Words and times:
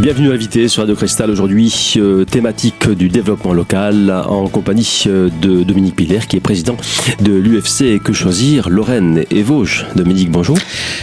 Bienvenue 0.00 0.32
invité 0.32 0.66
sur 0.68 0.80
Radio 0.80 0.96
Cristal 0.96 1.30
aujourd'hui, 1.30 1.92
euh, 1.98 2.24
thématique 2.24 2.88
du 2.88 3.10
développement 3.10 3.52
local 3.52 4.10
en 4.10 4.48
compagnie 4.48 5.04
euh, 5.06 5.28
de 5.42 5.62
Dominique 5.62 5.94
Piller 5.94 6.20
qui 6.26 6.36
est 6.36 6.40
président 6.40 6.78
de 7.20 7.34
l'UFC 7.34 8.02
Que 8.02 8.14
Choisir 8.14 8.70
Lorraine 8.70 9.24
et 9.30 9.42
Vosges. 9.42 9.84
Dominique, 9.96 10.30
bonjour. 10.30 10.56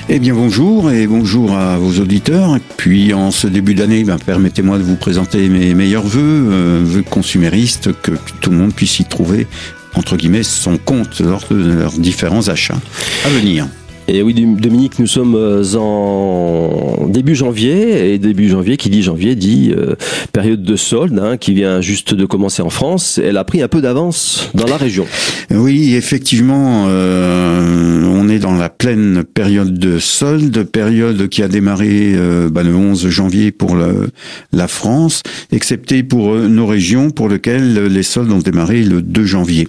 Eh 0.10 0.18
bien 0.18 0.34
bonjour 0.34 0.90
et 0.90 1.06
bonjour 1.06 1.56
à 1.56 1.78
vos 1.78 2.02
auditeurs. 2.02 2.58
Puis 2.78 3.14
en 3.14 3.30
ce 3.30 3.46
début 3.46 3.76
d'année, 3.76 4.04
ben, 4.04 4.18
permettez-moi 4.18 4.80
de 4.80 4.84
vous 4.84 4.96
présenter 4.96 5.48
mes 5.48 5.76
meilleurs 5.76 6.08
voeux, 6.08 6.50
euh, 6.52 6.82
vœux 6.84 7.04
consuméristes, 7.04 7.92
que 8.02 8.14
tout 8.42 8.50
le 8.50 8.58
monde 8.58 8.74
puisse 8.74 9.00
y 9.00 9.06
trouver 9.06 9.46
entre 9.94 10.18
guillemets 10.18 10.42
son 10.42 10.80
compte 10.80 11.20
lors 11.20 11.44
de 11.52 11.56
leurs 11.56 11.94
différents 11.94 12.50
achats 12.50 12.80
à 13.26 13.30
venir. 13.30 13.68
Et 14.10 14.22
oui, 14.22 14.34
Dominique, 14.34 15.00
nous 15.00 15.08
sommes 15.08 15.36
euh, 15.36 15.76
en 15.76 17.08
début 17.10 17.36
janvier, 17.36 18.14
et 18.14 18.20
début 18.20 18.48
janvier, 18.48 18.78
qui 18.78 18.90
dit 18.90 19.04
janvier, 19.04 19.36
dit 19.36 19.74
euh, 19.76 19.96
période 20.32 20.64
de 20.64 20.76
solde, 20.78 21.20
hein, 21.20 21.36
qui 21.36 21.54
vient 21.54 21.82
juste 21.82 22.14
de 22.14 22.26
commencer 22.26 22.62
en 22.62 22.70
France. 22.70 23.20
Elle 23.22 23.36
a 23.36 23.44
pris 23.44 23.62
un 23.62 23.68
peu 23.68 23.82
d'avance 23.82 24.50
dans 24.54 24.66
la 24.66 24.78
région. 24.78 25.06
Oui, 25.52 25.94
effectivement, 25.96 26.86
euh, 26.88 28.06
on 28.06 28.30
est 28.30 28.40
dans 28.40 28.56
la 28.56 28.70
pleine 28.70 29.26
période 29.26 29.78
de 29.78 30.00
solde, 30.00 30.64
période 30.64 31.28
qui 31.28 31.44
a 31.44 31.50
démarré 31.50 32.16
bah, 32.50 32.64
le 32.64 32.74
11 32.74 33.10
janvier 33.10 33.52
pour 33.52 33.76
la 33.76 34.68
France, 34.70 35.22
excepté 35.52 36.04
pour 36.04 36.34
nos 36.34 36.66
régions 36.66 37.10
pour 37.10 37.28
lesquelles 37.28 37.88
les 37.88 38.04
soldes 38.04 38.32
ont 38.32 38.40
démarré 38.40 38.84
le 38.84 39.02
2 39.02 39.26
janvier. 39.26 39.68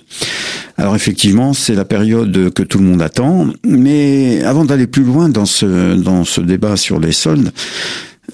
Alors 0.79 0.95
effectivement, 0.95 1.55
c'est 1.55 1.75
la 1.75 1.85
période 1.85 2.53
que 2.55 2.63
tout 2.63 2.79
le 2.79 2.85
monde 2.85 3.03
attend, 3.03 3.49
mais 3.67 4.43
avant 4.45 4.65
d'aller 4.65 4.87
plus 4.87 5.03
loin 5.03 5.29
dans 5.29 5.45
ce 5.45 5.97
dans 5.97 6.25
ce 6.25 6.41
débat 6.41 6.77
sur 6.77 7.01
les 7.01 7.11
soldes, 7.11 7.51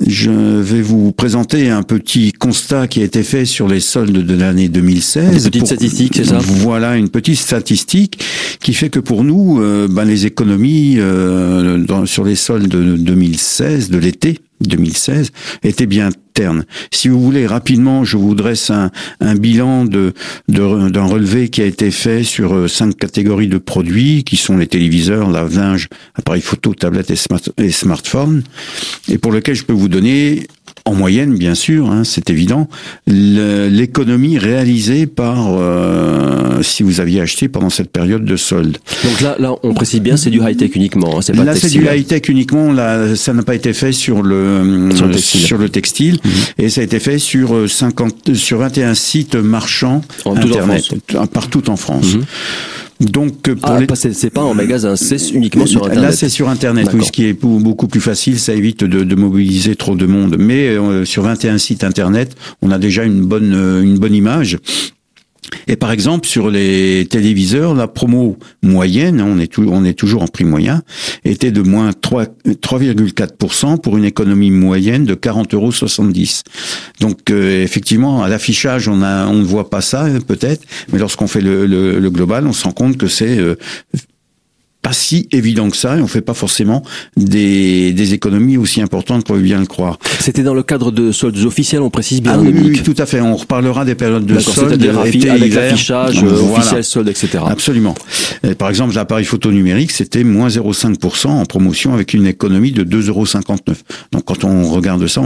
je 0.06 0.30
vais 0.30 0.82
vous 0.82 1.12
présenter 1.12 1.70
un 1.70 1.82
petit 1.82 2.32
constat 2.32 2.88
qui 2.88 3.00
a 3.00 3.04
été 3.04 3.22
fait 3.22 3.44
sur 3.44 3.68
les 3.68 3.80
soldes 3.80 4.26
de 4.26 4.34
l'année 4.36 4.68
2016. 4.68 5.44
Une 5.44 5.50
petite 5.50 5.66
statistique, 5.66 6.16
c'est 6.16 6.24
ça? 6.24 6.38
Voilà, 6.38 6.96
une 6.96 7.08
petite 7.08 7.38
statistique 7.38 8.22
qui 8.60 8.74
fait 8.74 8.90
que 8.90 8.98
pour 8.98 9.24
nous, 9.24 9.60
euh, 9.60 9.86
ben, 9.88 10.04
les 10.04 10.26
économies 10.26 10.96
euh, 10.98 11.78
dans, 11.78 12.06
sur 12.06 12.24
les 12.24 12.34
soldes 12.34 12.68
de 12.68 12.96
2016, 12.96 13.90
de 13.90 13.98
l'été, 13.98 14.38
2016 14.60 15.32
était 15.62 15.86
bien 15.86 16.10
terne. 16.32 16.64
Si 16.90 17.08
vous 17.08 17.20
voulez 17.20 17.46
rapidement, 17.46 18.04
je 18.04 18.16
vous 18.16 18.34
dresse 18.34 18.70
un, 18.70 18.90
un 19.20 19.34
bilan 19.34 19.84
de 19.84 20.12
d'un 20.48 21.04
relevé 21.04 21.48
qui 21.48 21.62
a 21.62 21.66
été 21.66 21.90
fait 21.90 22.24
sur 22.24 22.54
euh, 22.54 22.68
cinq 22.68 22.96
catégories 22.96 23.48
de 23.48 23.58
produits 23.58 24.24
qui 24.24 24.36
sont 24.36 24.56
les 24.56 24.66
téléviseurs, 24.66 25.30
la 25.30 25.44
linge 25.44 25.88
appareils 26.14 26.42
photo, 26.42 26.74
tablettes 26.74 27.10
et, 27.10 27.16
smart, 27.16 27.40
et 27.58 27.70
smartphones, 27.70 28.42
et 29.08 29.18
pour 29.18 29.32
lequel 29.32 29.54
je 29.54 29.64
peux 29.64 29.72
vous 29.72 29.88
donner 29.88 30.46
en 30.86 30.94
moyenne, 30.94 31.34
bien 31.36 31.54
sûr, 31.54 31.90
hein, 31.90 32.04
c'est 32.04 32.28
évident, 32.28 32.68
l'économie 33.06 34.36
réalisée 34.36 35.06
par 35.06 35.54
euh, 35.54 36.62
si 36.62 36.82
vous 36.82 37.00
aviez 37.00 37.22
acheté 37.22 37.48
pendant 37.48 37.70
cette 37.70 37.90
période 37.90 38.24
de 38.24 38.36
solde. 38.36 38.76
Donc 39.02 39.20
là, 39.22 39.36
là, 39.38 39.54
on 39.62 39.72
précise 39.72 40.00
bien, 40.00 40.18
c'est 40.18 40.28
du 40.28 40.40
high 40.40 40.56
tech 40.56 40.72
uniquement. 40.74 41.16
Hein, 41.16 41.22
c'est 41.22 41.32
pas 41.32 41.44
là, 41.44 41.54
c'est 41.54 41.70
du 41.70 41.86
high 41.86 42.06
tech 42.06 42.28
uniquement. 42.28 42.70
Là, 42.70 43.16
ça 43.16 43.32
n'a 43.32 43.42
pas 43.42 43.54
été 43.54 43.72
fait 43.72 43.92
sur 43.92 44.22
le 44.22 44.90
sur 45.16 45.56
le 45.56 45.68
textile, 45.70 46.18
mhm. 46.22 46.32
et 46.58 46.68
ça 46.68 46.82
a 46.82 46.84
été 46.84 47.00
fait 47.00 47.18
sur 47.18 47.68
50 47.68 48.34
sur 48.34 48.58
21 48.58 48.94
sites 48.94 49.36
marchands 49.36 50.02
en 50.26 50.36
internet 50.36 50.84
partout 51.32 51.70
en 51.70 51.76
France. 51.76 52.14
Mhm. 52.14 52.24
Donc 53.00 53.52
pour 53.54 53.70
ah, 53.70 53.80
c'est 53.94 54.30
pas 54.30 54.42
en 54.42 54.54
magasin, 54.54 54.94
c'est 54.96 55.30
uniquement 55.30 55.66
sur 55.66 55.84
internet. 55.84 56.10
Là, 56.10 56.12
c'est 56.12 56.28
sur 56.28 56.48
internet, 56.48 56.88
ce 57.02 57.10
qui 57.10 57.26
est 57.26 57.32
beaucoup 57.32 57.88
plus 57.88 58.00
facile, 58.00 58.38
ça 58.38 58.54
évite 58.54 58.84
de, 58.84 59.02
de 59.02 59.14
mobiliser 59.14 59.74
trop 59.74 59.96
de 59.96 60.06
monde. 60.06 60.36
Mais 60.38 60.68
euh, 60.68 61.04
sur 61.04 61.22
21 61.22 61.58
sites 61.58 61.82
internet, 61.82 62.36
on 62.62 62.70
a 62.70 62.78
déjà 62.78 63.04
une 63.04 63.24
bonne 63.24 63.52
euh, 63.52 63.82
une 63.82 63.98
bonne 63.98 64.14
image. 64.14 64.58
Et 65.66 65.76
par 65.76 65.92
exemple, 65.92 66.26
sur 66.26 66.50
les 66.50 67.06
téléviseurs, 67.08 67.74
la 67.74 67.88
promo 67.88 68.38
moyenne, 68.62 69.20
on 69.20 69.38
est, 69.38 69.58
on 69.58 69.84
est 69.84 69.94
toujours 69.94 70.22
en 70.22 70.28
prix 70.28 70.44
moyen, 70.44 70.82
était 71.24 71.50
de 71.50 71.62
moins 71.62 71.90
3,4% 71.90 73.80
pour 73.80 73.96
une 73.96 74.04
économie 74.04 74.50
moyenne 74.50 75.04
de 75.04 75.14
40,70 75.14 75.54
euros. 75.54 75.72
Donc 77.00 77.30
euh, 77.30 77.62
effectivement, 77.62 78.22
à 78.22 78.28
l'affichage, 78.28 78.88
on, 78.88 79.02
on 79.02 79.34
ne 79.34 79.44
voit 79.44 79.70
pas 79.70 79.80
ça 79.80 80.06
peut-être, 80.26 80.64
mais 80.92 80.98
lorsqu'on 80.98 81.26
fait 81.26 81.40
le, 81.40 81.66
le, 81.66 82.10
global, 82.10 82.46
on 82.46 82.52
se 82.52 82.64
rend 82.64 82.72
compte 82.72 82.96
que 82.96 83.08
c'est 83.08 83.38
euh, 83.38 83.56
pas 84.84 84.92
si 84.92 85.28
évident 85.32 85.70
que 85.70 85.78
ça 85.78 85.96
et 85.96 86.02
on 86.02 86.06
fait 86.06 86.20
pas 86.20 86.34
forcément 86.34 86.82
des, 87.16 87.94
des 87.94 88.12
économies 88.12 88.58
aussi 88.58 88.82
importantes 88.82 89.26
qu'on 89.26 89.32
veut 89.32 89.40
bien 89.40 89.58
le 89.58 89.64
croire. 89.64 89.98
C'était 90.20 90.42
dans 90.42 90.52
le 90.52 90.62
cadre 90.62 90.92
de 90.92 91.10
soldes 91.10 91.38
officiels, 91.38 91.80
on 91.80 91.88
précise 91.88 92.20
bien. 92.20 92.32
Ah 92.34 92.38
oui, 92.38 92.52
oui, 92.54 92.82
tout 92.82 92.94
à 92.98 93.06
fait. 93.06 93.22
On 93.22 93.34
reparlera 93.34 93.86
des 93.86 93.94
périodes 93.94 94.26
de 94.26 94.38
soldes, 94.38 94.82
été, 95.06 95.30
avec 95.30 95.54
l'affichage 95.54 96.22
euh, 96.22 96.52
officiel 96.52 96.84
soldes, 96.84 97.08
etc. 97.08 97.38
Absolument. 97.46 97.94
Et 98.42 98.54
par 98.54 98.68
exemple, 98.68 98.94
l'appareil 98.94 99.24
photo 99.24 99.50
numérique, 99.50 99.90
c'était 99.90 100.22
moins 100.22 100.48
0,5% 100.48 101.28
en 101.28 101.46
promotion 101.46 101.94
avec 101.94 102.12
une 102.12 102.26
économie 102.26 102.72
de 102.72 102.84
2,59€. 102.84 103.56
Donc 104.12 104.24
quand 104.26 104.44
on 104.44 104.68
regarde 104.68 105.06
ça, 105.06 105.22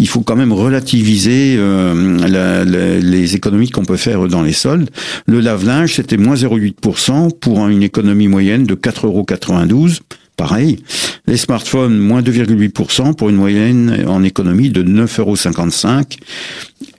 il 0.00 0.08
faut 0.08 0.22
quand 0.22 0.36
même 0.36 0.52
relativiser 0.52 1.54
euh, 1.56 2.18
la, 2.26 2.64
les 2.64 3.36
économies 3.36 3.70
qu'on 3.70 3.84
peut 3.84 3.96
faire 3.96 4.26
dans 4.26 4.42
les 4.42 4.52
soldes. 4.52 4.90
Le 5.26 5.38
lave-linge, 5.38 5.94
c'était 5.94 6.16
moins 6.16 6.34
0,8% 6.34 7.38
pour 7.38 7.68
une 7.68 7.84
économie 7.84 8.26
moyenne 8.26 8.64
de 8.66 8.74
4 8.74 8.95
4,92 8.96 10.00
Pareil. 10.36 10.80
Les 11.26 11.38
smartphones, 11.38 11.96
moins 11.98 12.20
2,8% 12.20 13.14
pour 13.14 13.30
une 13.30 13.36
moyenne 13.36 14.04
en 14.06 14.22
économie 14.22 14.68
de 14.68 14.82
9,55 14.82 16.18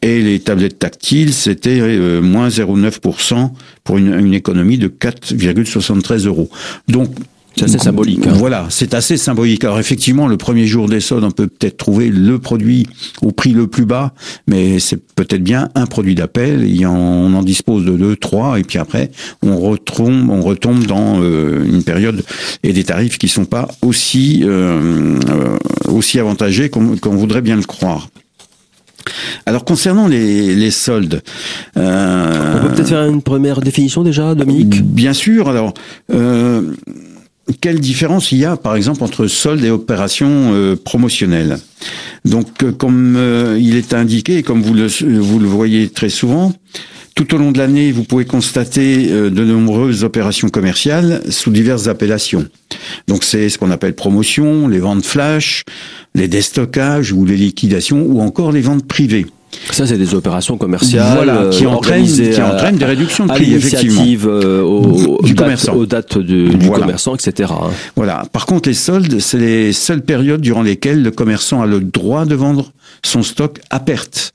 Et 0.02 0.24
les 0.24 0.40
tablettes 0.40 0.80
tactiles, 0.80 1.34
c'était 1.34 1.80
euh, 1.80 2.20
moins 2.20 2.48
0,9% 2.48 3.52
pour 3.84 4.00
une, 4.00 4.12
une 4.12 4.34
économie 4.34 4.80
de 4.80 4.88
4,73 4.88 6.26
euros. 6.26 6.50
Donc, 6.88 7.12
c'est 7.58 7.66
assez 7.66 7.80
symbolique. 7.80 8.26
Hein. 8.28 8.34
Voilà, 8.34 8.68
c'est 8.70 8.94
assez 8.94 9.18
symbolique. 9.18 9.64
Alors 9.64 9.80
effectivement, 9.80 10.28
le 10.28 10.38
premier 10.38 10.68
jour 10.68 10.88
des 10.88 11.00
soldes, 11.00 11.24
on 11.24 11.32
peut 11.32 11.48
peut-être 11.48 11.78
trouver 11.78 12.10
le 12.10 12.40
produit 12.40 12.88
au 13.22 13.32
prix 13.32 13.52
le 13.52 13.68
plus 13.68 13.86
bas, 13.86 14.14
mais 14.48 14.80
c'est 14.80 14.98
peut-être 14.98 15.44
bien 15.44 15.70
un 15.76 15.86
produit 15.86 16.16
d'appel. 16.16 16.68
On 16.86 17.34
en 17.34 17.44
dispose 17.44 17.86
de 17.86 17.98
deux, 17.98 18.16
trois, 18.16 18.60
et 18.60 18.64
puis 18.64 18.78
après, 18.78 19.12
on 19.42 19.58
retombe, 19.58 20.30
on 20.30 20.42
retombe 20.42 20.86
dans 20.86 21.22
euh, 21.22 21.66
une 21.66 21.84
période 21.84 22.24
et 22.64 22.74
des 22.74 22.84
tarifs 22.84 23.18
qui 23.18 23.28
sont 23.28 23.46
pas 23.46 23.68
aussi 23.82 24.42
euh, 24.44 25.20
euh 25.30 25.58
aussi 25.88 26.20
avantagés 26.20 26.70
qu'on 26.70 27.16
voudrait 27.16 27.42
bien 27.42 27.56
le 27.56 27.64
croire. 27.64 28.10
Alors 29.46 29.64
concernant 29.64 30.08
les, 30.08 30.56
les 30.56 30.72
soldes, 30.72 31.22
euh, 31.78 32.60
on 32.60 32.68
peut 32.68 32.76
peut-être 32.76 32.90
faire 32.90 33.06
une 33.06 33.22
première 33.22 33.62
définition 33.62 34.04
déjà, 34.04 34.36
Dominique? 34.36 34.84
Bien 34.84 35.14
sûr. 35.14 35.48
Alors 35.50 35.74
euh, 36.14 36.74
quelle 37.62 37.80
différence 37.80 38.32
il 38.32 38.40
y 38.40 38.46
a, 38.46 38.58
par 38.58 38.76
exemple, 38.76 39.04
entre 39.04 39.28
soldes 39.28 39.64
et 39.64 39.70
opérations 39.70 40.54
euh, 40.54 40.76
promotionnelles? 40.76 41.58
Donc, 42.26 42.64
euh, 42.64 42.72
comme 42.72 43.16
euh, 43.16 43.58
il 43.60 43.76
est 43.76 43.94
indiqué, 43.94 44.38
et 44.38 44.44
comme 44.44 44.62
vous 44.62 44.74
le, 44.74 44.88
vous 45.20 45.40
le 45.40 45.48
voyez 45.48 45.90
très 45.90 46.10
souvent, 46.10 46.54
tout 47.16 47.34
au 47.34 47.38
long 47.38 47.52
de 47.52 47.58
l'année, 47.58 47.92
vous 47.92 48.04
pouvez 48.04 48.26
constater 48.26 49.08
de 49.08 49.44
nombreuses 49.44 50.04
opérations 50.04 50.50
commerciales 50.50 51.24
sous 51.30 51.50
diverses 51.50 51.88
appellations. 51.88 52.46
Donc, 53.08 53.24
c'est 53.24 53.50
ce 53.50 53.58
qu'on 53.58 53.72
appelle 53.72 53.96
promotion, 53.96 54.68
les 54.68 54.78
ventes 54.78 55.04
flash, 55.04 55.64
les 56.14 56.28
déstockages 56.28 57.12
ou 57.12 57.26
les 57.26 57.36
liquidations, 57.36 58.04
ou 58.04 58.22
encore 58.22 58.52
les 58.52 58.62
ventes 58.62 58.86
privées. 58.86 59.26
Ça, 59.72 59.88
c'est 59.88 59.98
des 59.98 60.14
opérations 60.14 60.58
commerciales 60.58 61.30
euh, 61.30 61.50
qui, 61.50 61.66
entraînent, 61.66 62.06
qui 62.06 62.42
entraînent 62.42 62.78
des 62.78 62.86
réductions 62.86 63.26
de 63.26 63.32
prix, 63.32 63.54
effectivement. 63.54 64.04
Euh, 64.26 65.18
du 65.24 65.36
commerçant. 65.36 65.74
aux 65.74 65.86
dates 65.86 66.18
du 66.18 66.50
commerçant, 66.70 67.16
etc. 67.16 67.52
Hein. 67.54 67.70
Voilà. 67.96 68.24
Par 68.32 68.46
contre, 68.46 68.70
les 68.70 68.76
soldes, 68.76 69.20
c'est 69.20 69.38
les 69.38 69.74
seules 69.74 70.02
périodes 70.02 70.42
durant 70.42 70.62
lesquelles 70.62 71.02
le 71.02 71.12
commerçant 71.12 71.62
a 71.62 71.66
le 71.66 71.80
droit 71.80 72.26
de 72.26 72.36
vendre 72.36 72.72
son 73.04 73.24
stock 73.24 73.60
à 73.70 73.80
perte. 73.80 74.34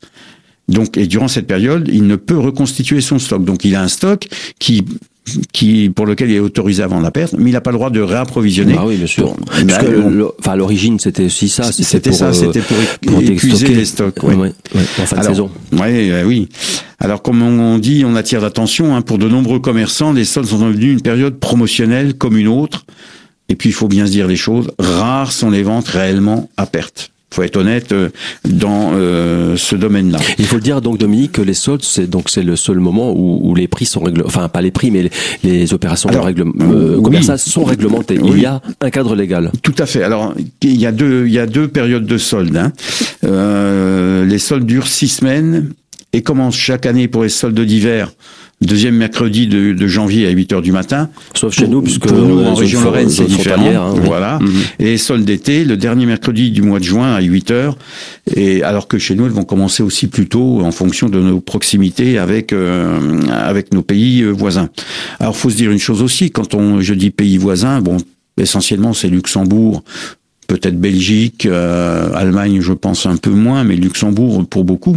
Donc, 0.69 0.97
et 0.97 1.06
durant 1.06 1.29
cette 1.29 1.47
période, 1.47 1.88
il 1.93 2.06
ne 2.06 2.17
peut 2.17 2.38
reconstituer 2.38 3.00
son 3.00 3.19
stock. 3.19 3.44
Donc, 3.44 3.65
il 3.65 3.75
a 3.75 3.82
un 3.82 3.88
stock 3.88 4.29
qui 4.58 4.85
qui 5.53 5.89
pour 5.89 6.07
lequel 6.07 6.31
il 6.31 6.37
est 6.37 6.41
autorisé 6.41 6.83
avant 6.83 7.01
la 7.01 7.11
perte, 7.11 7.35
mais 7.39 7.51
il 7.51 7.53
n'a 7.53 7.61
pas 7.61 7.71
le 7.71 7.77
droit 7.77 7.91
de 7.91 8.01
réapprovisionner. 8.01 8.75
Ah 8.77 8.87
oui, 8.87 8.97
bien 8.97 9.07
sûr. 9.07 9.35
Parce 9.69 9.85
enfin, 10.41 10.57
l'origine, 10.57 10.99
c'était 10.99 11.27
aussi 11.27 11.49
ça. 11.49 11.71
C'était 11.71 12.13
ça, 12.13 12.33
c'était 12.33 12.61
pour, 12.61 12.77
pour, 13.07 13.23
épuiser 13.23 13.69
les 13.69 13.85
stocks. 13.85 14.17
Oui, 14.23 14.35
ouais, 14.35 14.53
en 14.75 15.07
fin 15.07 15.19
de 15.19 15.25
saison. 15.25 15.51
Ouais, 15.73 16.11
euh, 16.11 16.25
oui. 16.25 16.49
Alors, 16.99 17.23
comme 17.23 17.43
on 17.43 17.79
dit, 17.79 18.05
on 18.07 18.17
attire 18.17 18.41
l'attention. 18.41 18.97
Hein, 18.97 19.03
pour 19.03 19.19
de 19.19 19.29
nombreux 19.29 19.61
commerçants, 19.61 20.13
les 20.13 20.25
soldes 20.25 20.47
sont 20.47 20.59
devenus 20.59 20.93
une 20.93 21.03
période 21.03 21.39
promotionnelle 21.39 22.15
comme 22.15 22.37
une 22.37 22.49
autre. 22.49 22.85
Et 23.49 23.55
puis, 23.55 23.69
il 23.69 23.73
faut 23.73 23.89
bien 23.89 24.07
se 24.07 24.13
dire 24.13 24.27
les 24.27 24.37
choses. 24.37 24.71
Rares 24.79 25.33
sont 25.33 25.51
les 25.51 25.63
ventes 25.63 25.89
réellement 25.89 26.49
à 26.57 26.67
perte. 26.67 27.12
Faut 27.32 27.43
être 27.43 27.56
honnête 27.56 27.93
euh, 27.93 28.11
dans 28.49 28.93
euh, 28.94 29.56
ce 29.56 29.75
domaine-là. 29.76 30.19
Il 30.38 30.46
faut 30.46 30.56
le 30.56 30.62
dire 30.62 30.81
donc 30.81 30.99
Dominique 30.99 31.32
que 31.32 31.43
les 31.43 31.55
soldes 31.55 31.82
c'est 31.82 32.06
donc 32.08 32.29
c'est 32.31 32.43
le 32.43 32.56
seul 32.56 32.79
moment 32.79 33.12
où, 33.12 33.40
où 33.43 33.55
les 33.55 33.69
prix 33.69 33.87
sont 33.87 34.00
réglementés, 34.00 34.29
enfin 34.34 34.49
pas 34.49 34.61
les 34.62 34.70
prix 34.70 34.90
mais 34.90 35.02
les, 35.02 35.11
les 35.43 35.75
opérations 35.75 36.08
Alors, 36.11 36.26
règle... 36.26 36.43
euh, 36.61 36.96
oui. 36.96 37.02
commerciales 37.02 37.38
sont 37.38 37.64
réglementées. 37.64 38.19
Il 38.23 38.38
y 38.38 38.46
a 38.46 38.61
un 38.81 38.90
cadre 38.90 39.14
légal. 39.17 39.50
Tout 39.62 39.75
à 39.79 39.87
fait. 39.87 40.02
Alors, 40.02 40.34
il 40.62 40.81
y 40.81 40.87
a 40.87 40.93
deux, 40.93 41.26
il 41.26 41.32
y 41.32 41.38
a 41.38 41.46
deux 41.46 41.69
périodes 41.69 42.06
de 42.06 42.19
soldes. 42.19 42.56
hein. 42.56 42.73
Euh, 43.25 44.25
les 44.25 44.38
soldes 44.38 44.67
durent 44.67 44.87
six 44.88 45.08
semaines 45.08 45.73
et 46.12 46.23
commencent 46.23 46.56
chaque 46.56 46.87
année 46.87 47.08
pour 47.08 47.23
les 47.23 47.29
soldes 47.31 47.58
d'hiver, 47.61 48.12
deuxième 48.64 48.97
mercredi 48.97 49.47
de, 49.47 49.73
de 49.73 49.87
janvier 49.87 50.26
à 50.26 50.31
8 50.31 50.53
heures 50.55 50.62
du 50.62 50.73
matin. 50.73 51.09
Sauf 51.35 51.55
chez 51.55 51.64
Pour- 51.64 51.73
nous 51.75 51.82
puisque 51.82 52.06
pour 52.06 52.17
nous, 52.17 52.44
en 52.44 52.55
région 52.55 52.81
Lorraine, 52.82 53.09
c'est 53.11 53.25
différent. 53.26 53.64
hein, 53.67 53.93
oui. 53.94 54.00
voilà. 54.05 54.38
Mhm. 54.41 54.50
Et 54.79 54.85
les 54.85 54.99
soldes 54.99 55.25
d'été, 55.25 55.64
le 55.64 55.76
dernier 55.76 56.06
mercredi 56.06 56.50
du 56.50 56.62
mois 56.62 56.79
de 56.79 56.85
juin 56.85 57.14
à 57.14 57.20
8 57.20 57.50
heures. 57.50 57.76
Et 58.35 58.62
alors 58.62 58.88
que 58.88 58.99
chez 58.99 59.14
nous, 59.14 59.26
elles 59.26 59.32
vont 59.32 59.44
commencer 59.44 59.82
aussi 59.82 60.06
plus 60.06 60.29
tôt 60.29 60.61
en 60.62 60.70
fonction 60.73 61.09
de 61.09 61.20
nos 61.20 61.41
proximités 61.41 62.19
avec 62.19 62.53
euh, 62.53 63.20
avec 63.31 63.73
nos 63.75 63.82
pays 63.82 64.23
euh, 64.23 64.31
voisins. 64.31 64.69
Alors, 65.20 65.37
faut 65.37 65.50
se 65.50 65.56
dire 65.56 65.70
une 65.70 65.79
chose 65.79 66.03
aussi. 66.03 66.31
Quand 66.31 66.55
on, 66.55 66.81
je 66.81 66.94
dis 66.94 67.11
pays 67.11 67.37
voisins, 67.38 67.81
bon, 67.81 67.97
essentiellement 68.41 68.93
c'est 68.94 69.08
Luxembourg, 69.08 69.82
peut-être 70.47 70.79
Belgique, 70.81 71.47
euh, 71.47 72.08
Allemagne, 72.15 72.61
je 72.61 72.73
pense 72.73 73.06
un 73.06 73.17
peu 73.17 73.31
moins, 73.31 73.65
mais 73.65 73.76
Luxembourg 73.76 74.47
pour 74.49 74.65
beaucoup. 74.65 74.97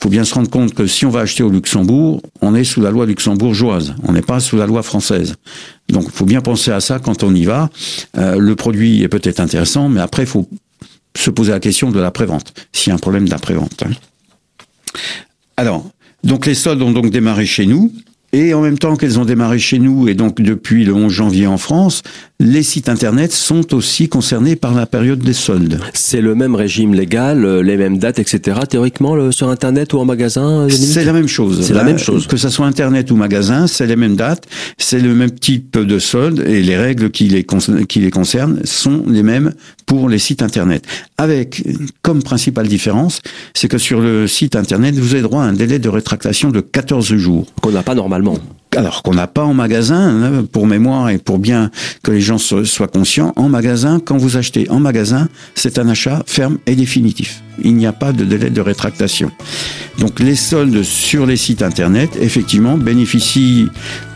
Faut 0.00 0.08
bien 0.08 0.24
se 0.24 0.34
rendre 0.34 0.48
compte 0.48 0.74
que 0.74 0.86
si 0.86 1.06
on 1.06 1.10
va 1.10 1.20
acheter 1.20 1.42
au 1.42 1.50
Luxembourg, 1.50 2.22
on 2.40 2.54
est 2.54 2.64
sous 2.64 2.80
la 2.80 2.90
loi 2.90 3.04
luxembourgeoise, 3.04 3.94
on 4.04 4.12
n'est 4.12 4.22
pas 4.22 4.38
sous 4.38 4.56
la 4.56 4.66
loi 4.66 4.82
française. 4.82 5.34
Donc 5.88 6.04
il 6.04 6.12
faut 6.12 6.24
bien 6.24 6.40
penser 6.40 6.70
à 6.70 6.80
ça 6.80 7.00
quand 7.00 7.24
on 7.24 7.34
y 7.34 7.44
va. 7.44 7.68
Euh, 8.16 8.38
le 8.38 8.54
produit 8.54 9.02
est 9.02 9.08
peut-être 9.08 9.40
intéressant, 9.40 9.88
mais 9.88 10.00
après 10.00 10.22
il 10.22 10.28
faut 10.28 10.48
se 11.16 11.30
poser 11.30 11.50
la 11.50 11.60
question 11.60 11.90
de 11.90 11.98
la 11.98 12.12
prévente, 12.12 12.54
s'il 12.72 12.90
y 12.90 12.92
a 12.92 12.94
un 12.94 12.98
problème 12.98 13.28
d'après-vente. 13.28 13.82
hein. 13.82 13.90
Alors, 15.56 15.84
donc 16.22 16.46
les 16.46 16.54
soldes 16.54 16.82
ont 16.82 16.92
donc 16.92 17.10
démarré 17.10 17.44
chez 17.46 17.66
nous. 17.66 17.92
Et 18.34 18.52
en 18.52 18.60
même 18.60 18.78
temps 18.78 18.94
qu'elles 18.96 19.18
ont 19.18 19.24
démarré 19.24 19.58
chez 19.58 19.78
nous, 19.78 20.06
et 20.06 20.14
donc 20.14 20.40
depuis 20.42 20.84
le 20.84 20.92
11 20.92 21.10
janvier 21.10 21.46
en 21.46 21.56
France, 21.56 22.02
les 22.40 22.62
sites 22.62 22.88
internet 22.90 23.32
sont 23.32 23.74
aussi 23.74 24.08
concernés 24.10 24.54
par 24.54 24.74
la 24.74 24.84
période 24.84 25.18
des 25.20 25.32
soldes. 25.32 25.80
C'est 25.94 26.20
le 26.20 26.34
même 26.34 26.54
régime 26.54 26.92
légal, 26.94 27.44
euh, 27.44 27.62
les 27.62 27.76
mêmes 27.78 27.96
dates, 27.98 28.18
etc. 28.18 28.60
Théoriquement, 28.68 29.16
le- 29.16 29.32
sur 29.32 29.48
Internet 29.48 29.94
ou 29.94 29.98
en 29.98 30.04
magasin, 30.04 30.66
euh, 30.66 30.68
C'est 30.68 31.04
la 31.06 31.14
même 31.14 31.26
chose. 31.26 31.62
C'est 31.62 31.72
la 31.72 31.80
Là, 31.80 31.84
même 31.86 31.98
chose. 31.98 32.26
Que 32.26 32.36
ça 32.36 32.50
soit 32.50 32.66
internet 32.66 33.10
ou 33.10 33.16
magasin, 33.16 33.66
c'est 33.66 33.86
les 33.86 33.96
mêmes 33.96 34.14
dates, 34.14 34.44
c'est 34.76 35.00
le 35.00 35.14
même 35.14 35.30
type 35.32 35.78
de 35.78 35.98
solde 35.98 36.44
et 36.46 36.62
les 36.62 36.76
règles 36.76 37.10
qui 37.10 37.24
les, 37.28 37.44
con- 37.44 37.58
qui 37.88 38.00
les 38.00 38.10
concernent 38.10 38.60
sont 38.64 39.04
les 39.08 39.22
mêmes 39.22 39.52
pour 39.86 40.08
les 40.10 40.18
sites 40.18 40.42
internet. 40.42 40.84
Avec 41.16 41.64
comme 42.02 42.22
principale 42.22 42.68
différence, 42.68 43.20
c'est 43.54 43.68
que 43.68 43.78
sur 43.78 44.00
le 44.00 44.28
site 44.28 44.54
internet, 44.54 44.94
vous 44.96 45.14
avez 45.14 45.22
droit 45.22 45.42
à 45.42 45.46
un 45.46 45.54
délai 45.54 45.78
de 45.78 45.88
rétractation 45.88 46.50
de 46.50 46.60
14 46.60 47.14
jours. 47.16 47.46
qu'on 47.62 47.72
n'a 47.72 47.82
pas 47.82 47.94
Alors 48.76 49.02
qu'on 49.02 49.14
n'a 49.14 49.26
pas 49.26 49.44
en 49.44 49.54
magasin, 49.54 50.22
hein, 50.24 50.44
pour 50.52 50.66
mémoire 50.66 51.08
et 51.08 51.18
pour 51.18 51.38
bien 51.38 51.70
que 52.02 52.10
les 52.10 52.20
gens 52.20 52.36
so- 52.38 52.64
soient 52.66 52.86
conscients, 52.86 53.32
en 53.36 53.48
magasin, 53.48 53.98
quand 53.98 54.18
vous 54.18 54.36
achetez 54.36 54.68
en 54.70 54.78
magasin, 54.78 55.28
c'est 55.54 55.78
un 55.78 55.88
achat 55.88 56.22
ferme 56.26 56.58
et 56.66 56.76
définitif. 56.76 57.42
Il 57.64 57.74
n'y 57.76 57.86
a 57.86 57.92
pas 57.92 58.12
de 58.12 58.24
délai 58.24 58.50
de 58.50 58.60
rétractation. 58.60 59.30
Donc 59.98 60.20
les 60.20 60.36
soldes 60.36 60.82
sur 60.82 61.24
les 61.24 61.36
sites 61.36 61.62
internet, 61.62 62.10
effectivement, 62.20 62.76
bénéficient 62.76 63.68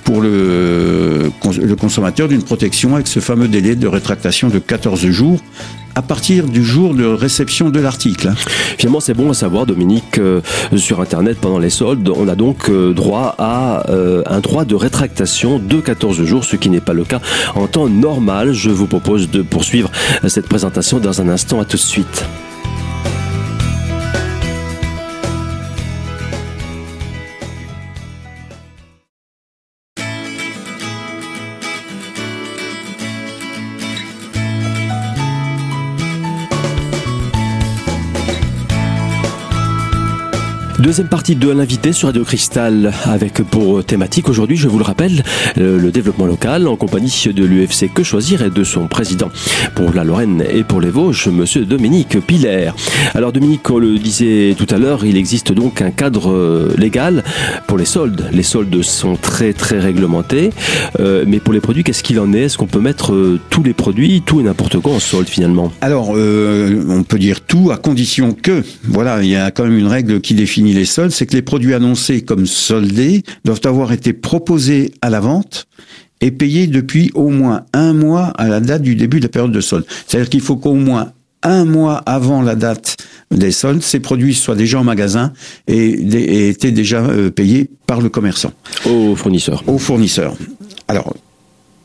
pour 0.04 0.20
le, 0.20 1.30
cons- 1.40 1.50
le 1.60 1.76
consommateur 1.76 2.28
d'une 2.28 2.42
protection 2.42 2.94
avec 2.94 3.06
ce 3.06 3.20
fameux 3.20 3.48
délai 3.48 3.76
de 3.76 3.86
rétractation 3.86 4.48
de 4.48 4.58
14 4.58 5.06
jours 5.08 5.40
à 5.94 6.00
partir 6.00 6.46
du 6.46 6.64
jour 6.64 6.94
de 6.94 7.04
réception 7.04 7.68
de 7.68 7.78
l'article. 7.78 8.28
hein. 8.28 8.34
Finalement, 8.78 9.00
c'est 9.00 9.12
bon 9.12 9.30
à 9.30 9.34
savoir, 9.34 9.66
Dominique, 9.66 10.16
euh, 10.18 10.40
sur 10.74 11.02
Internet, 11.02 11.36
pendant 11.38 11.58
les 11.58 11.68
soldes, 11.68 12.08
on 12.08 12.28
a 12.28 12.34
donc 12.34 12.70
euh, 12.70 12.94
droit 12.94 13.34
à 13.38 13.90
euh, 13.90 14.22
un 14.26 14.40
droit 14.40 14.64
de 14.64 14.74
rétractation 14.74 15.58
de 15.58 15.80
14 15.80 16.24
jours, 16.24 16.44
ce 16.44 16.56
qui 16.56 16.70
n'est 16.70 16.80
pas 16.80 16.94
le 16.94 17.04
cas 17.04 17.20
en 17.54 17.66
temps 17.66 17.90
normal. 17.90 18.54
Je 18.54 18.70
vous 18.70 18.86
propose 18.86 19.30
de 19.30 19.42
poursuivre 19.42 19.90
cette 20.28 20.48
présentation 20.48 20.98
dans 20.98 21.20
un 21.20 21.28
instant. 21.28 21.60
À 21.60 21.66
tout 21.66 21.76
de 21.76 21.82
suite. 21.82 22.24
Deuxième 40.82 41.06
partie 41.06 41.36
de 41.36 41.48
l'invité 41.48 41.92
sur 41.92 42.08
Radio 42.08 42.24
Cristal 42.24 42.92
avec 43.04 43.34
pour 43.34 43.84
thématique 43.84 44.28
aujourd'hui, 44.28 44.56
je 44.56 44.66
vous 44.66 44.78
le 44.78 44.84
rappelle, 44.84 45.22
le 45.56 45.90
développement 45.92 46.26
local 46.26 46.66
en 46.66 46.74
compagnie 46.74 47.28
de 47.32 47.44
l'UFC 47.44 47.88
Que 47.94 48.02
Choisir 48.02 48.42
et 48.42 48.50
de 48.50 48.64
son 48.64 48.88
président 48.88 49.30
pour 49.76 49.94
la 49.94 50.02
Lorraine 50.02 50.42
et 50.52 50.64
pour 50.64 50.80
les 50.80 50.90
Vosges, 50.90 51.28
monsieur 51.28 51.64
Dominique 51.64 52.18
Piller. 52.26 52.72
Alors 53.14 53.30
Dominique, 53.30 53.70
on 53.70 53.78
le 53.78 53.96
disait 53.96 54.56
tout 54.58 54.66
à 54.74 54.78
l'heure, 54.78 55.04
il 55.04 55.16
existe 55.16 55.52
donc 55.52 55.82
un 55.82 55.92
cadre 55.92 56.32
euh, 56.32 56.74
légal 56.76 57.22
pour 57.68 57.78
les 57.78 57.84
soldes. 57.84 58.28
Les 58.32 58.42
soldes 58.42 58.82
sont 58.82 59.14
très 59.14 59.52
très 59.52 59.78
réglementés, 59.78 60.50
Euh, 60.98 61.24
mais 61.26 61.38
pour 61.38 61.52
les 61.52 61.60
produits, 61.60 61.84
qu'est-ce 61.84 62.02
qu'il 62.02 62.18
en 62.18 62.32
est? 62.32 62.42
Est-ce 62.42 62.58
qu'on 62.58 62.66
peut 62.66 62.80
mettre 62.80 63.12
euh, 63.12 63.38
tous 63.50 63.62
les 63.62 63.72
produits, 63.72 64.22
tout 64.26 64.40
et 64.40 64.42
n'importe 64.42 64.78
quoi 64.80 64.92
en 64.92 65.00
solde 65.00 65.28
finalement? 65.28 65.72
Alors, 65.80 66.10
on 66.10 67.02
peut 67.04 67.18
dire 67.18 67.40
tout 67.40 67.70
à 67.70 67.76
condition 67.76 68.32
que, 68.34 68.62
voilà, 68.84 69.22
il 69.22 69.28
y 69.28 69.36
a 69.36 69.50
quand 69.50 69.64
même 69.64 69.78
une 69.78 69.86
règle 69.86 70.20
qui 70.20 70.34
définit 70.34 70.71
les 70.72 70.84
soldes, 70.84 71.10
c'est 71.12 71.26
que 71.26 71.34
les 71.34 71.42
produits 71.42 71.74
annoncés 71.74 72.22
comme 72.22 72.46
soldés 72.46 73.22
doivent 73.44 73.60
avoir 73.64 73.92
été 73.92 74.12
proposés 74.12 74.92
à 75.02 75.10
la 75.10 75.20
vente 75.20 75.66
et 76.20 76.30
payés 76.30 76.66
depuis 76.66 77.10
au 77.14 77.28
moins 77.30 77.64
un 77.72 77.92
mois 77.92 78.26
à 78.38 78.48
la 78.48 78.60
date 78.60 78.82
du 78.82 78.94
début 78.94 79.18
de 79.18 79.24
la 79.24 79.28
période 79.28 79.52
de 79.52 79.60
solde. 79.60 79.84
C'est-à-dire 80.06 80.30
qu'il 80.30 80.40
faut 80.40 80.56
qu'au 80.56 80.74
moins 80.74 81.12
un 81.42 81.64
mois 81.64 81.96
avant 82.06 82.42
la 82.42 82.54
date 82.54 82.96
des 83.32 83.50
soldes, 83.50 83.82
ces 83.82 83.98
produits 83.98 84.34
soient 84.34 84.54
déjà 84.54 84.78
en 84.78 84.84
magasin 84.84 85.32
et, 85.66 85.74
et 85.74 86.48
étaient 86.50 86.70
déjà 86.70 87.00
euh, 87.02 87.30
payés 87.30 87.68
par 87.86 88.00
le 88.00 88.08
commerçant 88.08 88.52
Aux 88.86 89.16
fournisseurs. 89.16 89.64
aux 89.66 89.78
fournisseurs. 89.78 90.36
Alors, 90.86 91.14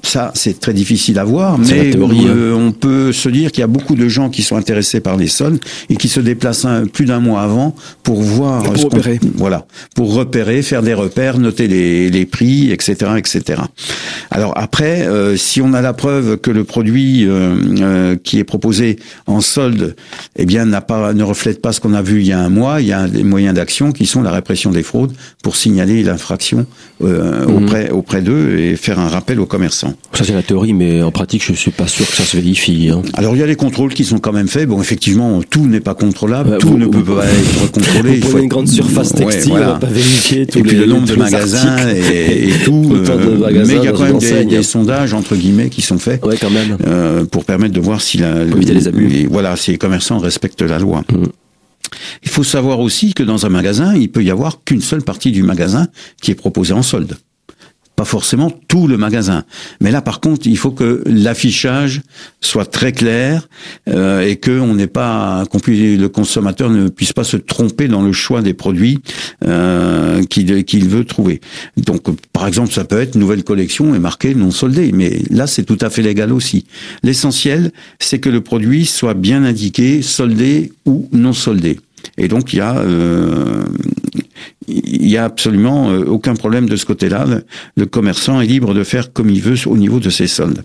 ça, 0.07 0.31
c'est 0.36 0.59
très 0.59 0.74
difficile 0.74 1.19
à 1.19 1.24
voir, 1.24 1.57
mais 1.57 1.92
théorie, 1.92 2.21
hein. 2.27 2.33
euh, 2.36 2.54
on 2.54 2.71
peut 2.71 3.12
se 3.12 3.30
dire 3.30 3.51
qu'il 3.51 3.62
y 3.62 3.63
a 3.63 3.68
beaucoup 3.68 3.95
de 3.95 4.07
gens 4.07 4.30
qui 4.30 4.42
sont 4.42 4.56
intéressés 4.56 5.00
par 5.00 5.18
les 5.18 5.27
soldes 5.27 5.59
et 5.89 5.95
qui 5.95 6.07
se 6.07 6.19
déplacent 6.19 6.65
un- 6.65 6.86
plus 6.88 7.06
d'un 7.06 7.19
mois 7.19 7.42
avant 7.42 7.75
pour 8.04 8.21
voir... 8.21 8.63
Pour 8.63 8.77
ce 8.77 8.86
qu'on- 8.86 8.98
repérer. 8.98 9.19
Voilà, 9.36 9.65
pour 9.95 10.13
repérer, 10.13 10.62
faire 10.62 10.81
des 10.81 10.94
repères, 10.94 11.38
noter 11.39 11.68
les, 11.68 12.09
les 12.09 12.25
prix, 12.25 12.71
etc., 12.71 12.95
etc. 13.18 13.61
Alors 14.31 14.54
après, 14.56 15.07
euh, 15.07 15.35
si 15.37 15.61
on 15.61 15.73
a 15.73 15.81
la 15.81 15.94
preuve 15.94 16.37
que 16.37 16.52
le 16.52 16.64
produit 16.64 17.26
euh, 17.28 17.56
euh, 17.81 18.16
qui 18.23 18.40
est 18.40 18.44
proposé 18.44 18.97
en 19.28 19.42
solde, 19.42 19.95
eh 20.37 20.45
bien, 20.45 20.66
n'a 20.66 20.81
pas, 20.81 21.14
ne 21.14 21.23
reflète 21.23 21.61
pas 21.61 21.71
ce 21.73 21.80
qu'on 21.81 21.94
a 21.94 22.02
vu 22.02 22.21
il 22.21 22.28
y 22.28 22.31
a 22.33 22.40
un 22.40 22.49
mois, 22.49 22.81
il 22.81 22.87
y 22.87 22.94
a 22.94 23.07
des 23.07 23.23
moyens 23.23 23.54
d'action 23.56 23.92
qui 23.92 24.06
sont 24.06 24.21
la 24.21 24.31
répression 24.31 24.71
des 24.71 24.83
fraudes 24.83 25.14
pour 25.44 25.56
signaler 25.56 26.04
l'infraction 26.04 26.66
euh, 27.04 27.45
Mhm. 27.45 27.56
auprès 27.56 27.90
auprès 27.92 28.21
d'eux 28.21 28.57
et 28.57 28.76
faire 28.76 28.99
un 28.99 29.07
rappel 29.07 29.40
aux 29.40 29.45
commerçants. 29.45 29.94
Ça 30.13 30.23
c'est 30.23 30.33
la 30.33 30.42
théorie, 30.42 30.73
mais 30.73 31.04
en 31.04 31.11
pratique, 31.11 31.44
je 31.45 31.54
suis 31.54 31.69
pas 31.69 31.85
sûr 31.85 32.07
que 32.09 32.16
ça 32.16 32.23
se 32.23 32.37
vérifie. 32.37 32.89
hein. 32.92 33.01
Alors 33.13 33.35
il 33.35 33.39
y 33.39 33.44
a 33.44 33.45
des 33.45 33.56
contrôles 33.56 33.94
qui 33.94 34.04
sont 34.04 34.18
quand 34.18 34.31
même 34.31 34.47
faits. 34.47 34.68
Bon, 34.68 34.81
effectivement, 34.81 35.42
tout 35.47 35.68
n'est 35.68 35.80
pas 35.81 35.94
contrôlable, 35.94 36.51
Ouais, 36.51 36.57
tout 36.57 36.69
vous- 36.69 36.77
ne 36.80 36.87
peut 36.87 37.04
pas 37.04 37.25
être 37.25 37.71
contrôlé. 37.71 38.09
Vous 38.11 38.16
Il 38.16 38.23
faut 38.23 38.37
être- 38.37 38.44
une 38.44 38.49
grande 38.49 38.68
surface 38.68 39.11
Ouais, 39.11 39.25
textile, 39.25 39.51
voilà. 39.51 39.68
on 39.69 39.73
va 39.73 39.80
pas 39.80 39.87
vérifier 39.87 40.47
tous 40.47 40.59
et 40.59 40.61
puis 40.63 40.71
les 40.71 40.77
le 40.77 40.85
nombre 40.87 41.06
de 41.06 41.13
les 41.13 41.19
magasins 41.19 41.77
et, 41.95 42.49
et 42.49 42.54
tout. 42.63 42.94
Euh, 42.95 43.37
magasins 43.37 43.73
mais 43.73 43.80
il 43.80 43.85
y 43.85 43.87
a 43.87 43.92
quand 43.92 44.06
même 44.06 44.47
des, 44.47 44.63
sondages 44.63 45.13
entre 45.13 45.35
guillemets 45.35 45.69
qui 45.69 45.81
sont 45.83 45.99
faits. 45.99 46.25
Ouais, 46.25 46.37
quand 46.42 46.49
même. 46.49 46.77
euh, 46.87 47.25
pour 47.25 47.45
permettre 47.45 47.75
de 47.75 47.81
voir 47.81 48.01
si 48.01 48.18
la, 48.18 48.44
les 48.44 48.87
abus. 48.87 49.07
les- 49.07 49.27
voilà, 49.27 49.56
si 49.56 49.71
les 49.71 49.77
commerçants 49.77 50.18
respectent 50.18 50.61
la 50.63 50.80
loi. 50.80 51.04
Mm. 51.11 51.25
Il 52.23 52.30
faut 52.30 52.44
savoir 52.44 52.80
aussi 52.80 53.13
que 53.13 53.23
dans 53.23 53.45
un 53.45 53.49
magasin, 53.49 53.94
il 53.95 54.09
peut 54.09 54.23
y 54.23 54.31
avoir 54.31 54.63
qu'une 54.66 54.81
seule 54.81 55.04
partie 55.04 55.31
du 55.31 55.44
magasin 55.44 55.87
qui 56.21 56.31
est 56.31 56.35
proposée 56.35 56.73
en 56.73 56.81
solde. 56.81 57.16
Pas 57.97 58.06
forcément 58.06 58.51
tout 58.68 58.87
le 58.87 58.95
magasin. 58.95 59.44
Mais 59.81 59.89
là, 59.89 60.04
par 60.04 60.19
contre, 60.19 60.45
il 60.45 60.56
faut 60.56 60.69
que 60.69 61.01
l'affichage 61.07 62.01
soit 62.42 62.66
très 62.66 62.92
clair 62.92 63.49
euh, 63.89 64.21
et 64.21 64.35
que 64.35 64.51
on 64.59 64.75
n'ait 64.75 64.85
pas, 64.85 65.45
qu'on 65.49 65.59
puisse, 65.59 65.99
le 65.99 66.07
consommateur 66.07 66.69
ne 66.69 66.89
puisse 66.89 67.11
pas 67.11 67.23
se 67.23 67.37
tromper 67.37 67.87
dans 67.87 68.04
le 68.04 68.13
choix 68.13 68.44
des 68.44 68.54
produits 68.54 68.99
euh, 69.44 70.23
qu'il 70.23 70.63
qu'il 70.63 70.87
veut 70.87 71.06
trouver. 71.06 71.42
Donc, 71.75 72.04
par 72.33 72.47
exemple, 72.47 72.71
ça 72.71 72.85
peut 72.85 73.01
être 73.01 73.16
nouvelle 73.16 73.44
collection 73.44 73.95
et 73.95 73.99
marqué 73.99 74.35
non 74.35 74.51
soldé. 74.51 74.92
Mais 74.94 75.19
là, 75.31 75.47
c'est 75.47 75.63
tout 75.63 75.80
à 75.81 75.89
fait 75.89 76.04
légal 76.04 76.31
aussi. 76.31 76.66
L'essentiel, 77.01 77.71
c'est 77.99 78.19
que 78.19 78.30
le 78.30 78.42
produit 78.42 78.85
soit 78.85 79.16
bien 79.16 79.44
indiqué, 79.44 80.04
soldé 80.04 80.71
ou 80.85 81.09
non 81.11 81.33
soldé. 81.33 81.80
Et 82.18 82.27
donc, 82.27 82.54
il 82.54 82.57
y 82.57 82.61
a 82.61 82.77
euh, 82.77 83.63
il 84.68 85.07
y 85.07 85.18
a 85.18 85.26
absolument 85.26 85.90
euh, 85.90 86.04
aucun 86.06 86.36
problème 86.36 86.68
de 86.68 86.76
ce 86.76 86.86
côté-là. 86.86 87.26
Le, 87.26 87.44
le 87.76 87.86
commerçant 87.86 88.42
est 88.42 88.47
libre 88.47 88.74
de 88.74 88.83
faire 88.83 89.14
comme 89.14 89.30
il 89.30 89.42
veut 89.42 89.56
au 89.68 89.78
niveau 89.78 90.00
de 90.00 90.09
ses 90.09 90.28
soldes. 90.28 90.64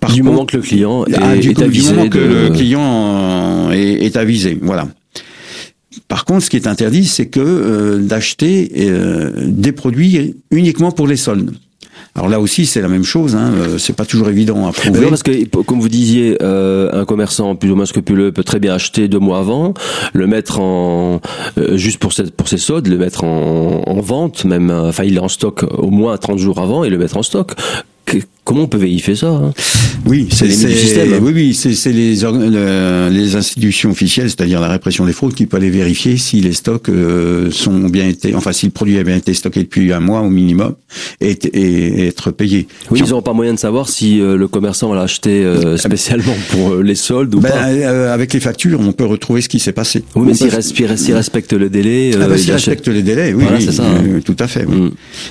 Par 0.00 0.12
du 0.12 0.22
moment 0.22 0.44
que 0.46 0.56
le 0.56 0.62
client 0.62 1.04
est, 1.06 1.14
ah, 1.14 1.36
du, 1.36 1.50
est 1.50 1.62
avisé. 1.62 1.90
Du 1.90 1.96
moment 1.96 2.08
que 2.08 2.18
le 2.18 2.50
client 2.50 3.70
est, 3.70 4.04
est 4.04 4.16
avisé, 4.16 4.58
voilà. 4.60 4.88
Par 6.08 6.24
contre, 6.24 6.44
ce 6.44 6.50
qui 6.50 6.56
est 6.56 6.66
interdit, 6.66 7.06
c'est 7.06 7.26
que 7.26 7.40
euh, 7.40 7.98
d'acheter 7.98 8.72
euh, 8.78 9.30
des 9.46 9.72
produits 9.72 10.34
uniquement 10.50 10.90
pour 10.90 11.06
les 11.06 11.16
soldes. 11.16 11.54
Alors 12.14 12.28
là 12.28 12.40
aussi, 12.40 12.66
c'est 12.66 12.82
la 12.82 12.88
même 12.88 13.04
chose. 13.04 13.34
Hein, 13.34 13.52
euh, 13.54 13.78
c'est 13.78 13.94
pas 13.94 14.04
toujours 14.04 14.28
évident 14.28 14.66
à 14.66 14.72
prouver. 14.72 15.00
Non, 15.00 15.08
parce 15.08 15.22
que, 15.22 15.44
comme 15.62 15.80
vous 15.80 15.88
disiez, 15.88 16.36
euh, 16.42 16.90
un 16.92 17.06
commerçant 17.06 17.56
plus 17.56 17.70
ou 17.70 17.76
moins 17.76 17.86
scrupuleux 17.86 18.32
peut 18.32 18.44
très 18.44 18.58
bien 18.58 18.74
acheter 18.74 19.08
deux 19.08 19.18
mois 19.18 19.38
avant, 19.38 19.72
le 20.12 20.26
mettre 20.26 20.60
en 20.60 21.20
euh, 21.56 21.76
juste 21.78 21.98
pour 21.98 22.12
cette, 22.12 22.36
pour 22.36 22.48
ses 22.48 22.58
soldes, 22.58 22.88
le 22.88 22.98
mettre 22.98 23.24
en, 23.24 23.82
en 23.86 24.00
vente, 24.00 24.44
même. 24.44 24.70
Enfin, 24.70 25.04
il 25.04 25.16
est 25.16 25.20
en 25.20 25.28
stock 25.28 25.64
au 25.78 25.90
moins 25.90 26.16
30 26.18 26.38
jours 26.38 26.58
avant 26.58 26.84
et 26.84 26.90
le 26.90 26.98
mettre 26.98 27.16
en 27.16 27.22
stock. 27.22 27.52
Comment 28.44 28.62
on 28.62 28.68
peut 28.68 28.78
vérifier 28.78 29.14
ça 29.14 29.28
hein? 29.28 29.52
Oui, 30.06 30.28
c'est 30.32 30.46
les 30.46 30.52
système. 30.52 31.12
Hein. 31.12 31.18
Oui, 31.22 31.32
oui, 31.32 31.54
c'est 31.54 31.92
les, 31.92 32.16
les 33.10 33.36
institutions 33.36 33.90
officielles, 33.90 34.30
c'est-à-dire 34.30 34.60
la 34.60 34.68
répression 34.68 35.06
des 35.06 35.12
fraudes, 35.12 35.34
qui 35.34 35.46
peuvent 35.46 35.60
aller 35.60 35.70
vérifier 35.70 36.16
si 36.16 36.40
les 36.40 36.52
stocks 36.52 36.88
euh, 36.88 37.50
sont 37.50 37.78
bien 37.88 38.08
été, 38.08 38.34
enfin 38.34 38.52
si 38.52 38.66
le 38.66 38.72
produit 38.72 38.98
a 38.98 39.04
bien 39.04 39.16
été 39.16 39.32
stocké 39.32 39.60
depuis 39.62 39.92
un 39.92 40.00
mois 40.00 40.20
au 40.20 40.28
minimum 40.28 40.74
et, 41.20 41.30
et, 41.30 42.06
être 42.08 42.30
payé. 42.32 42.66
Oui, 42.90 43.00
ils 43.04 43.10
n'auront 43.10 43.22
pas 43.22 43.32
moyen 43.32 43.54
de 43.54 43.58
savoir 43.58 43.88
si 43.88 44.20
euh, 44.20 44.36
le 44.36 44.48
commerçant 44.48 44.92
l'a 44.92 45.02
acheté 45.02 45.44
euh, 45.44 45.76
spécialement 45.76 46.34
pour 46.50 46.76
les 46.76 46.96
soldes 46.96 47.34
ou 47.34 47.40
ben, 47.40 47.50
pas. 47.50 48.12
avec 48.12 48.32
les 48.32 48.40
factures, 48.40 48.80
on 48.80 48.92
peut 48.92 49.06
retrouver 49.06 49.40
ce 49.40 49.48
qui 49.48 49.60
s'est 49.60 49.72
passé. 49.72 50.02
Oui, 50.16 50.26
mais 50.26 50.34
s'il 50.34 51.14
respecte 51.14 51.52
le 51.52 51.70
délai, 51.70 52.10
ah 52.20 52.26
ben, 52.26 52.36
s'il 52.36 52.52
respecte 52.52 52.88
les 52.88 53.02
délais, 53.02 53.32
oui, 53.34 53.44
oui 53.54 53.72
ça, 53.72 53.84
hein. 53.84 54.20
tout 54.24 54.36
à 54.40 54.48
fait. 54.48 54.66
Mm. 54.66 54.90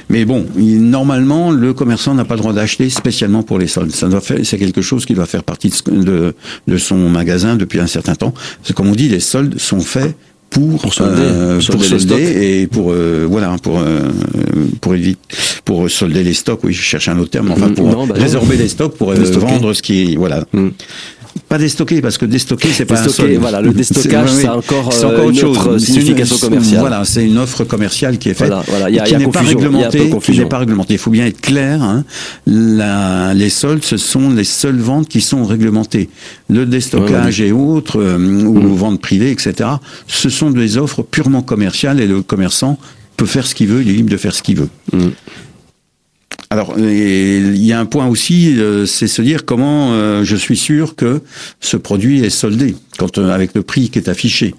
Mais 0.09 0.23
bon, 0.23 0.45
normalement, 0.55 1.51
le 1.51 1.73
commerçant 1.73 2.13
n'a 2.13 2.25
pas 2.25 2.35
le 2.35 2.41
droit 2.41 2.53
d'acheter 2.53 2.89
spécialement 3.01 3.43
pour 3.43 3.57
les 3.57 3.67
soldes. 3.67 3.91
Ça 3.91 4.07
doit 4.07 4.21
faire, 4.21 4.37
c'est 4.43 4.59
quelque 4.59 4.81
chose 4.81 5.05
qui 5.05 5.13
doit 5.13 5.25
faire 5.25 5.43
partie 5.43 5.71
de, 5.87 6.35
de, 6.67 6.77
son 6.77 7.09
magasin 7.09 7.55
depuis 7.55 7.79
un 7.79 7.87
certain 7.87 8.15
temps. 8.15 8.33
C'est 8.63 8.75
comme 8.75 8.89
on 8.89 8.95
dit, 8.95 9.09
les 9.09 9.19
soldes 9.19 9.59
sont 9.59 9.79
faits 9.81 10.15
pour, 10.51 10.79
pour 10.79 10.93
solder, 10.93 11.21
euh, 11.21 11.61
pour 11.71 11.83
solder 11.83 12.61
et 12.61 12.67
pour 12.67 12.91
euh, 12.91 13.25
voilà 13.27 13.55
pour 13.63 13.79
euh, 13.79 14.09
pour 14.81 14.93
éviter 14.95 15.17
pour 15.63 15.89
solder 15.89 16.23
les 16.23 16.33
stocks 16.33 16.59
oui 16.65 16.73
je 16.73 16.81
cherche 16.81 17.07
un 17.07 17.17
autre 17.19 17.31
terme 17.31 17.51
enfin 17.51 17.69
mm, 17.69 17.75
pour 17.75 18.05
bah 18.05 18.15
résorber 18.17 18.57
les 18.57 18.67
stocks 18.67 18.95
pour 18.97 19.11
euh, 19.11 19.15
vendre 19.15 19.71
ce 19.71 19.81
qui 19.81 20.17
voilà 20.17 20.43
mm. 20.51 20.67
Pas 21.47 21.57
déstocker, 21.57 22.01
parce 22.01 22.17
que 22.17 22.25
déstocker, 22.25 22.69
c'est 22.71 22.85
pas 22.85 23.01
un 23.01 23.07
solde. 23.07 23.37
Voilà, 23.39 23.61
le 23.61 23.71
déstockage, 23.73 24.31
c'est 24.31 24.47
encore, 24.47 24.91
c'est 24.91 25.05
encore 25.05 25.29
une 25.29 25.43
autre 25.43 25.77
signification 25.77 26.37
commerciale. 26.37 26.79
Voilà, 26.79 27.05
c'est 27.05 27.25
une 27.25 27.37
offre 27.37 27.63
commerciale 27.63 28.17
qui 28.17 28.29
est 28.29 28.33
faite, 28.33 28.47
voilà, 28.47 28.63
voilà, 28.67 29.05
qui 29.05 29.15
n'est 29.15 29.27
pas 29.27 29.41
réglementée. 29.41 30.11
Qui 30.21 30.37
n'est 30.37 30.45
pas 30.45 30.59
réglementée. 30.59 30.93
Il 30.93 30.99
faut 30.99 31.11
bien 31.11 31.25
être 31.25 31.41
clair. 31.41 31.81
Hein. 31.81 32.03
La, 32.45 33.33
les 33.33 33.49
soldes, 33.49 33.83
ce 33.83 33.97
sont 33.97 34.29
les 34.29 34.43
seules 34.43 34.79
ventes 34.79 35.07
qui 35.07 35.21
sont 35.21 35.45
réglementées. 35.45 36.09
Le 36.49 36.65
déstockage 36.65 37.41
et 37.41 37.51
autres, 37.51 37.99
euh, 37.99 38.17
ou 38.17 38.59
mmh. 38.59 38.75
ventes 38.75 39.01
privées, 39.01 39.31
etc. 39.31 39.69
Ce 40.07 40.29
sont 40.29 40.51
des 40.51 40.77
offres 40.77 41.03
purement 41.03 41.41
commerciales 41.41 41.99
et 41.99 42.07
le 42.07 42.21
commerçant 42.21 42.77
peut 43.17 43.25
faire 43.25 43.45
ce 43.45 43.55
qu'il 43.55 43.67
veut, 43.67 43.81
il 43.81 43.89
est 43.89 43.93
libre 43.93 44.09
de 44.09 44.17
faire 44.17 44.33
ce 44.33 44.41
qu'il 44.41 44.57
veut. 44.57 44.69
Mmh. 44.93 45.09
Alors, 46.51 46.77
il 46.77 47.65
y 47.65 47.71
a 47.71 47.79
un 47.79 47.85
point 47.85 48.07
aussi, 48.07 48.59
euh, 48.59 48.85
c'est 48.85 49.07
se 49.07 49.21
dire 49.21 49.45
comment 49.45 49.93
euh, 49.93 50.25
je 50.25 50.35
suis 50.35 50.57
sûr 50.57 50.97
que 50.97 51.21
ce 51.61 51.77
produit 51.77 52.25
est 52.25 52.29
soldé 52.29 52.75
quand 52.97 53.17
euh, 53.17 53.31
avec 53.31 53.51
le 53.55 53.63
prix 53.63 53.89
qui 53.89 53.99
est 53.99 54.09
affiché. 54.09 54.53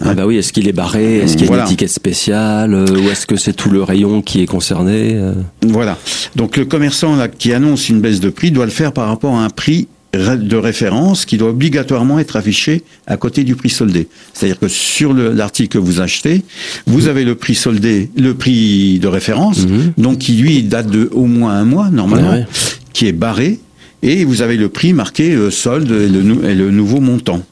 Ah 0.00 0.14
bah 0.14 0.26
oui, 0.26 0.36
est-ce 0.36 0.52
qu'il 0.52 0.68
est 0.68 0.72
barré 0.72 1.16
Est-ce 1.16 1.36
qu'il 1.36 1.50
y 1.50 1.52
a 1.52 1.56
une 1.56 1.64
étiquette 1.64 1.90
spéciale 1.90 2.72
Ou 2.72 3.10
est-ce 3.10 3.26
que 3.26 3.34
c'est 3.34 3.52
tout 3.52 3.68
le 3.68 3.82
rayon 3.82 4.22
qui 4.22 4.42
est 4.42 4.46
concerné 4.46 5.20
Voilà. 5.62 5.98
Donc 6.36 6.56
le 6.56 6.66
commerçant 6.66 7.16
là, 7.16 7.26
qui 7.26 7.52
annonce 7.52 7.88
une 7.88 8.00
baisse 8.00 8.20
de 8.20 8.30
prix 8.30 8.52
doit 8.52 8.66
le 8.66 8.70
faire 8.70 8.92
par 8.92 9.08
rapport 9.08 9.34
à 9.34 9.44
un 9.44 9.50
prix 9.50 9.88
de 10.14 10.56
référence 10.56 11.24
qui 11.24 11.36
doit 11.36 11.50
obligatoirement 11.50 12.18
être 12.18 12.36
affiché 12.36 12.82
à 13.06 13.16
côté 13.16 13.44
du 13.44 13.54
prix 13.54 13.70
soldé. 13.70 14.08
C'est-à-dire 14.32 14.58
que 14.58 14.68
sur 14.68 15.12
l'article 15.12 15.74
que 15.74 15.78
vous 15.78 16.00
achetez, 16.00 16.42
vous 16.86 17.08
avez 17.08 17.24
le 17.24 17.34
prix 17.34 17.54
soldé, 17.54 18.10
le 18.16 18.34
prix 18.34 18.98
de 18.98 19.08
référence, 19.08 19.66
mhm. 19.66 19.92
donc 19.98 20.18
qui 20.18 20.32
lui 20.32 20.62
date 20.62 20.88
de 20.88 21.08
au 21.12 21.26
moins 21.26 21.54
un 21.54 21.64
mois 21.64 21.90
normalement, 21.90 22.44
qui 22.92 23.06
est 23.06 23.12
barré, 23.12 23.58
et 24.02 24.24
vous 24.24 24.42
avez 24.42 24.56
le 24.56 24.68
prix 24.68 24.92
marqué 24.92 25.32
euh, 25.32 25.50
solde 25.50 25.90
et 25.90 26.08
le, 26.08 26.44
et 26.48 26.54
le 26.54 26.70
nouveau 26.70 27.00
montant. 27.00 27.42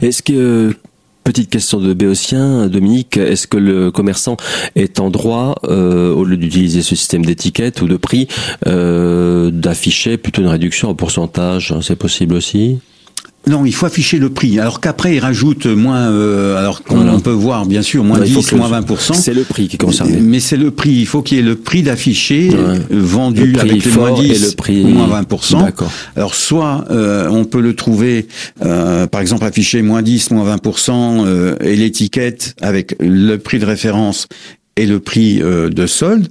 Est-ce 0.00 0.22
que 0.22 0.74
Petite 1.26 1.50
question 1.50 1.80
de 1.80 1.92
Béotien, 1.92 2.68
Dominique, 2.68 3.16
est-ce 3.16 3.48
que 3.48 3.56
le 3.56 3.90
commerçant 3.90 4.36
est 4.76 5.00
en 5.00 5.10
droit, 5.10 5.56
euh, 5.64 6.14
au 6.14 6.22
lieu 6.22 6.36
d'utiliser 6.36 6.82
ce 6.82 6.94
système 6.94 7.24
d'étiquette 7.24 7.82
ou 7.82 7.88
de 7.88 7.96
prix, 7.96 8.28
euh, 8.68 9.50
d'afficher 9.50 10.18
plutôt 10.18 10.42
une 10.42 10.46
réduction 10.46 10.88
en 10.88 10.94
pourcentage 10.94 11.74
C'est 11.82 11.96
possible 11.96 12.32
aussi? 12.34 12.78
Non, 13.48 13.64
il 13.64 13.72
faut 13.72 13.86
afficher 13.86 14.18
le 14.18 14.28
prix. 14.28 14.58
Alors 14.58 14.80
qu'après, 14.80 15.14
il 15.14 15.20
rajoute 15.20 15.66
moins, 15.66 16.10
euh, 16.10 16.58
alors 16.58 16.82
qu'on 16.82 17.20
peut 17.20 17.30
voir, 17.30 17.64
bien 17.64 17.82
sûr, 17.82 18.02
moins 18.02 18.18
10, 18.18 18.52
moins 18.54 18.80
20%. 18.80 19.14
C'est 19.14 19.34
le 19.34 19.44
prix 19.44 19.68
qui 19.68 19.76
est 19.76 19.78
concerné. 19.78 20.18
Mais 20.20 20.40
c'est 20.40 20.56
le 20.56 20.72
prix. 20.72 20.90
Il 20.90 21.06
faut 21.06 21.22
qu'il 21.22 21.36
y 21.36 21.40
ait 21.40 21.44
le 21.44 21.54
prix 21.54 21.82
d'affiché 21.84 22.50
vendu 22.90 23.56
avec 23.60 23.84
les 23.84 23.90
moins 23.92 24.12
10 24.12 24.30
et 24.30 24.46
le 24.46 24.54
prix... 24.56 24.84
moins 24.84 25.22
20%. 25.22 25.62
D'accord. 25.62 25.92
Alors 26.16 26.34
soit 26.34 26.86
euh, 26.90 27.28
on 27.28 27.44
peut 27.44 27.60
le 27.60 27.76
trouver, 27.76 28.26
euh, 28.64 29.06
par 29.06 29.20
exemple, 29.20 29.44
affiché 29.44 29.80
moins 29.80 30.02
10, 30.02 30.32
moins 30.32 30.56
20% 30.56 31.56
et 31.60 31.76
l'étiquette 31.76 32.56
avec 32.60 32.96
le 32.98 33.36
prix 33.36 33.60
de 33.60 33.66
référence 33.66 34.26
et 34.76 34.86
le 34.86 34.98
prix 34.98 35.38
de 35.38 35.86
solde. 35.86 36.28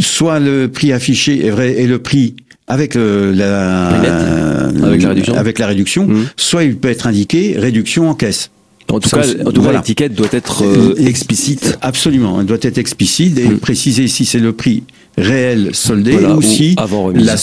Soit 0.00 0.40
le 0.40 0.66
prix 0.66 0.92
affiché 0.92 1.46
est 1.46 1.50
vrai 1.50 1.80
et 1.80 1.86
le 1.86 1.98
prix 2.00 2.34
avec 2.66 2.94
la, 2.94 3.88
avec 3.88 5.02
la 5.02 5.08
réduction, 5.08 5.34
avec 5.34 5.58
la 5.58 5.66
réduction 5.66 6.06
mmh. 6.06 6.26
soit 6.36 6.64
il 6.64 6.76
peut 6.76 6.88
être 6.88 7.06
indiqué 7.06 7.56
réduction 7.58 8.08
en 8.08 8.14
caisse. 8.14 8.50
En 8.90 9.00
tout 9.00 9.10
cas, 9.10 9.72
l'étiquette 9.72 10.14
doit 10.14 10.28
être 10.32 10.64
euh, 10.64 10.94
explicite. 10.98 11.78
Absolument, 11.80 12.40
elle 12.40 12.46
doit 12.46 12.58
être 12.60 12.78
explicite 12.78 13.38
et 13.38 13.48
mmh. 13.48 13.58
préciser 13.58 14.08
si 14.08 14.24
c'est 14.24 14.38
le 14.38 14.52
prix 14.52 14.82
réel 15.16 15.70
soldé 15.72 16.16
ou 16.16 16.42
si 16.42 16.74
la, 17.14 17.36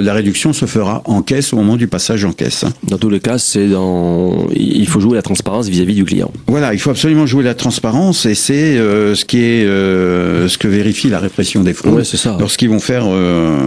la, 0.00 0.14
réduction 0.14 0.52
se 0.52 0.66
fera 0.66 1.02
en 1.04 1.22
caisse 1.22 1.52
au 1.52 1.56
moment 1.56 1.76
du 1.76 1.88
passage 1.88 2.24
en 2.24 2.32
caisse. 2.32 2.64
Dans 2.84 2.98
tous 2.98 3.10
les 3.10 3.20
cas, 3.20 3.38
c'est 3.38 3.66
dans 3.66 4.46
il 4.54 4.86
faut 4.86 5.00
jouer 5.00 5.16
la 5.16 5.22
transparence 5.22 5.68
vis-à-vis 5.68 5.94
du 5.94 6.04
client. 6.04 6.30
Voilà, 6.46 6.74
il 6.74 6.80
faut 6.80 6.90
absolument 6.90 7.26
jouer 7.26 7.42
la 7.42 7.54
transparence 7.54 8.26
et 8.26 8.34
c'est 8.34 8.78
euh, 8.78 9.14
ce 9.14 9.24
qui 9.24 9.38
est 9.38 9.64
euh, 9.64 10.48
ce 10.48 10.58
que 10.58 10.68
vérifie 10.68 11.08
la 11.08 11.18
répression 11.18 11.62
des 11.62 11.72
fraudes. 11.72 11.94
Ouais, 11.94 12.04
c'est 12.04 12.16
ça. 12.16 12.36
Lorsqu'ils 12.38 12.68
vont 12.68 12.80
faire 12.80 13.04
euh, 13.06 13.58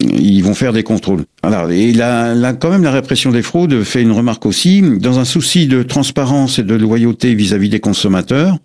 ils 0.00 0.42
vont 0.42 0.54
faire 0.54 0.72
des 0.72 0.82
contrôles. 0.82 1.24
Alors, 1.42 1.70
et 1.70 1.92
là, 1.92 2.34
là, 2.34 2.52
quand 2.52 2.70
même, 2.70 2.82
la 2.82 2.90
répression 2.90 3.30
des 3.30 3.42
fraudes 3.42 3.82
fait 3.82 4.02
une 4.02 4.12
remarque 4.12 4.46
aussi. 4.46 4.82
Dans 4.82 5.18
un 5.18 5.24
souci 5.24 5.66
de 5.66 5.82
transparence 5.82 6.58
et 6.58 6.62
de 6.62 6.74
loyauté 6.74 7.34
vis 7.34 7.54
à 7.54 7.58
-vis 7.58 7.68
des 7.68 7.80
consommateurs, 7.80 8.58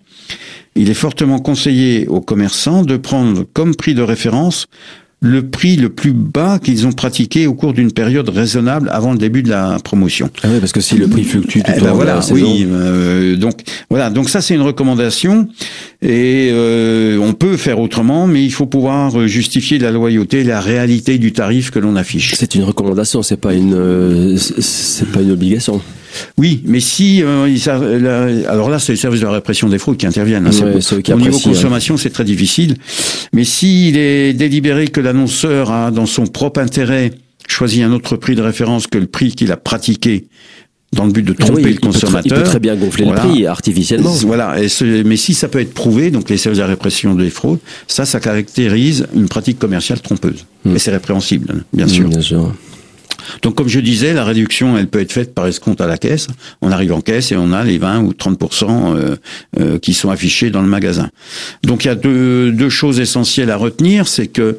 il 0.76 0.90
est 0.90 0.96
fortement 0.96 1.40
conseillé 1.40 2.08
aux 2.08 2.22
commerçants 2.22 2.84
de 2.84 2.98
prendre 2.98 3.46
comme 3.54 3.76
prix 3.76 3.94
de 3.94 4.02
référence 4.02 4.68
le 5.22 5.48
prix 5.48 5.76
le 5.76 5.90
plus 5.90 6.12
bas 6.12 6.60
qu'ils 6.60 6.86
ont 6.86 6.92
pratiqué 6.92 7.48
au 7.48 7.56
cours 7.56 7.74
d'une 7.74 7.92
période 7.92 8.30
raisonnable 8.30 8.90
avant 8.92 9.12
le 9.12 9.18
début 9.18 9.42
de 9.42 9.50
la 9.50 9.78
promotion. 9.84 10.30
Ah 10.44 10.48
oui, 10.52 10.60
parce 10.60 10.72
que 10.72 10.82
si 10.82 10.96
le 10.96 11.08
prix 11.08 11.24
fluctue 11.24 11.60
tout 11.60 11.72
eh 11.76 11.82
ben 11.82 11.94
voilà, 11.94 12.20
oui, 12.32 12.68
euh, 12.70 13.36
donc 13.36 13.62
voilà, 13.90 14.10
donc 14.10 14.30
ça 14.30 14.42
c'est 14.42 14.54
une 14.54 14.62
recommandation 14.62 15.48
et 16.02 16.50
euh, 16.52 17.18
on 17.20 17.34
peut 17.34 17.58
faire 17.58 17.80
autrement, 17.80 18.28
mais 18.28 18.44
il 18.44 18.52
faut 18.52 18.68
pouvoir 18.68 19.28
justifier 19.28 19.80
la 19.80 19.90
loyauté, 19.90 20.44
la 20.44 20.62
réalité 20.62 21.18
du 21.18 21.32
tarif 21.32 21.72
que 21.72 21.80
l'on 21.80 21.96
affiche. 21.96 22.36
C'est 22.36 22.54
une 22.54 22.64
recommandation, 22.64 23.24
c'est 23.24 23.38
pas 23.38 23.54
une, 23.54 23.74
euh, 23.74 24.38
c'est 24.38 25.12
pas 25.12 25.22
une 25.22 25.32
obligation. 25.32 25.82
Oui, 26.38 26.62
mais 26.66 26.80
si 26.80 27.22
euh, 27.24 28.44
alors 28.48 28.70
là 28.70 28.80
c'est 28.80 28.94
le 28.94 28.98
service 28.98 29.22
de 29.22 29.26
la 29.26 29.32
répression 29.32 29.70
des 29.70 29.78
fraudes 29.78 29.98
qui 29.98 30.06
interviennent. 30.06 30.48
Hein, 30.48 30.74
au 31.14 31.20
niveau 31.20 31.40
consommation, 31.40 31.98
c'est 31.98 32.10
très 32.10 32.24
difficile. 32.24 32.76
Mais 33.34 33.44
s'il 33.44 33.98
est 33.98 34.34
délibéré 34.34 34.88
que 34.88 35.02
l'annonceur 35.02 35.72
a 35.72 35.92
dans 35.92 36.06
son 36.06 36.28
propre 36.28 36.60
intérêt 36.60 37.12
choisi 37.48 37.84
un 37.84 37.92
autre 37.92 38.16
prix 38.16 38.36
de 38.36 38.42
référence 38.42 38.88
que 38.88 38.98
le 38.98 39.06
prix 39.06 39.32
qu'il 39.32 39.52
a 39.52 39.58
pratiqué 39.58 40.26
dans 40.96 41.06
le 41.06 41.12
but 41.12 41.24
de 41.24 41.36
ah 41.38 41.46
tromper 41.46 41.74
le 41.74 41.80
consommateur. 41.80 42.22
il 42.26 42.34
peut 42.34 42.44
très 42.44 42.60
bien 42.60 42.76
gonfler 42.76 43.06
le 43.06 43.14
prix 43.14 43.46
artificiellement. 43.46 44.12
Voilà. 44.12 44.56
Et 44.62 45.04
mais 45.04 45.18
si 45.18 45.34
ça 45.34 45.48
peut 45.48 45.60
être 45.60 45.74
prouvé, 45.74 46.10
donc 46.10 46.30
les 46.30 46.38
services 46.38 46.58
de 46.58 46.64
la 46.64 46.70
répression 46.70 47.16
des 47.16 47.30
fraudes, 47.30 47.60
ça, 47.88 48.06
ça 48.06 48.20
caractérise 48.20 49.06
une 49.14 49.28
pratique 49.28 49.60
commerciale 49.60 50.00
trompeuse. 50.02 50.46
Hmm. 50.64 50.76
Et 50.76 50.80
c'est 50.80 50.92
répréhensible, 50.92 51.66
bien 51.74 51.88
sûr. 51.88 52.08
bien 52.08 52.22
sûr. 52.22 52.54
Donc, 53.42 53.56
comme 53.56 53.68
je 53.68 53.80
disais, 53.80 54.14
la 54.14 54.24
réduction, 54.24 54.78
elle 54.78 54.88
peut 54.88 55.00
être 55.00 55.12
faite 55.12 55.34
par 55.34 55.48
escompte 55.48 55.82
à 55.82 55.88
la 55.88 55.98
caisse. 55.98 56.28
On 56.62 56.72
arrive 56.72 56.94
en 56.94 57.02
caisse 57.02 57.32
et 57.32 57.38
on 57.38 57.52
a 57.52 57.64
les 57.64 57.78
20 57.78 58.02
ou 58.02 58.12
30% 58.12 58.96
euh, 58.96 59.16
euh, 59.60 59.80
qui 59.80 59.94
sont 59.94 60.10
affichés 60.10 60.50
dans 60.50 60.62
le 60.62 60.68
magasin. 60.68 61.10
Donc, 61.64 61.86
il 61.86 61.88
y 61.88 61.92
a 61.92 61.96
deux, 61.96 62.70
choses 62.70 63.00
essentielles 63.00 63.52
à 63.52 63.58
retenir, 63.58 64.08
c'est 64.08 64.28
que 64.28 64.58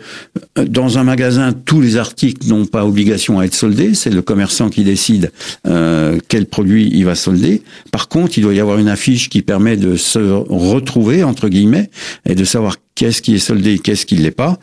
euh, 0.59 0.65
dans 0.65 0.99
un 0.99 1.05
magasin, 1.05 1.53
tous 1.53 1.81
les 1.81 1.97
articles 1.97 2.47
n'ont 2.49 2.67
pas 2.67 2.85
obligation 2.85 3.39
à 3.39 3.45
être 3.45 3.55
soldés. 3.55 3.95
C'est 3.95 4.11
le 4.11 4.23
commerçant 4.23 4.71
qui 4.71 4.85
décide 4.85 5.33
euh, 5.67 6.19
quel 6.29 6.47
produit 6.47 6.91
il 6.93 7.05
va 7.05 7.15
solder. 7.15 7.63
Par 7.93 8.09
contre, 8.09 8.39
il 8.39 8.43
doit 8.43 8.55
y 8.55 8.61
avoir 8.61 8.79
une 8.79 8.89
affiche 8.89 9.29
qui 9.29 9.43
permet 9.43 9.77
de 9.77 9.97
se 9.97 10.19
retrouver 10.19 11.25
entre 11.25 11.49
guillemets 11.49 11.91
et 12.29 12.35
de 12.35 12.45
savoir 12.45 12.77
qu'est-ce 12.95 13.23
qui 13.23 13.35
est 13.35 13.39
soldé 13.39 13.75
et 13.75 13.79
qu'est-ce 13.79 14.07
qui 14.07 14.17
ne 14.17 14.23
l'est 14.23 14.31
pas 14.31 14.59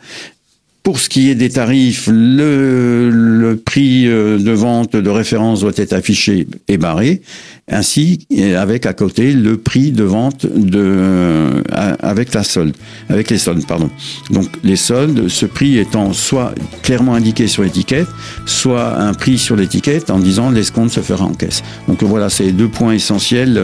Pour 0.84 1.00
ce 1.00 1.08
qui 1.08 1.30
est 1.30 1.34
des 1.34 1.48
tarifs, 1.48 2.10
le, 2.12 3.54
prix 3.64 4.06
euh, 4.06 4.38
de 4.38 4.50
vente 4.52 4.94
de 4.94 5.10
référence 5.10 5.60
doit 5.60 5.72
être 5.76 5.94
affiché 5.94 6.46
et 6.68 6.76
barré, 6.76 7.22
ainsi 7.70 8.26
avec 8.56 8.86
à 8.86 8.92
côté 8.92 9.32
le 9.32 9.56
prix 9.56 9.92
de 9.92 10.04
vente 10.04 10.46
de 10.46 10.80
euh, 10.82 11.62
avec 12.00 12.34
la 12.34 12.44
solde, 12.44 12.74
avec 13.08 13.30
les 13.30 13.38
soldes, 13.38 13.66
pardon. 13.66 13.90
Donc 14.30 14.48
les 14.62 14.76
soldes, 14.76 15.28
ce 15.28 15.46
prix 15.46 15.78
étant 15.78 16.12
soit 16.12 16.54
clairement 16.82 17.14
indiqué 17.14 17.46
sur 17.46 17.62
l'étiquette, 17.62 18.08
soit 18.46 18.98
un 18.98 19.14
prix 19.14 19.38
sur 19.38 19.56
l'étiquette 19.56 20.10
en 20.10 20.18
disant 20.18 20.50
l'escompte 20.50 20.92
se 20.92 21.00
fera 21.00 21.24
en 21.24 21.34
caisse. 21.34 21.62
Donc 21.88 22.02
voilà, 22.02 22.28
c'est 22.30 22.52
deux 22.52 22.68
points 22.68 22.92
essentiels 22.92 23.58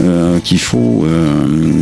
euh, 0.00 0.38
qu'il 0.40 0.60
faut 0.60 1.06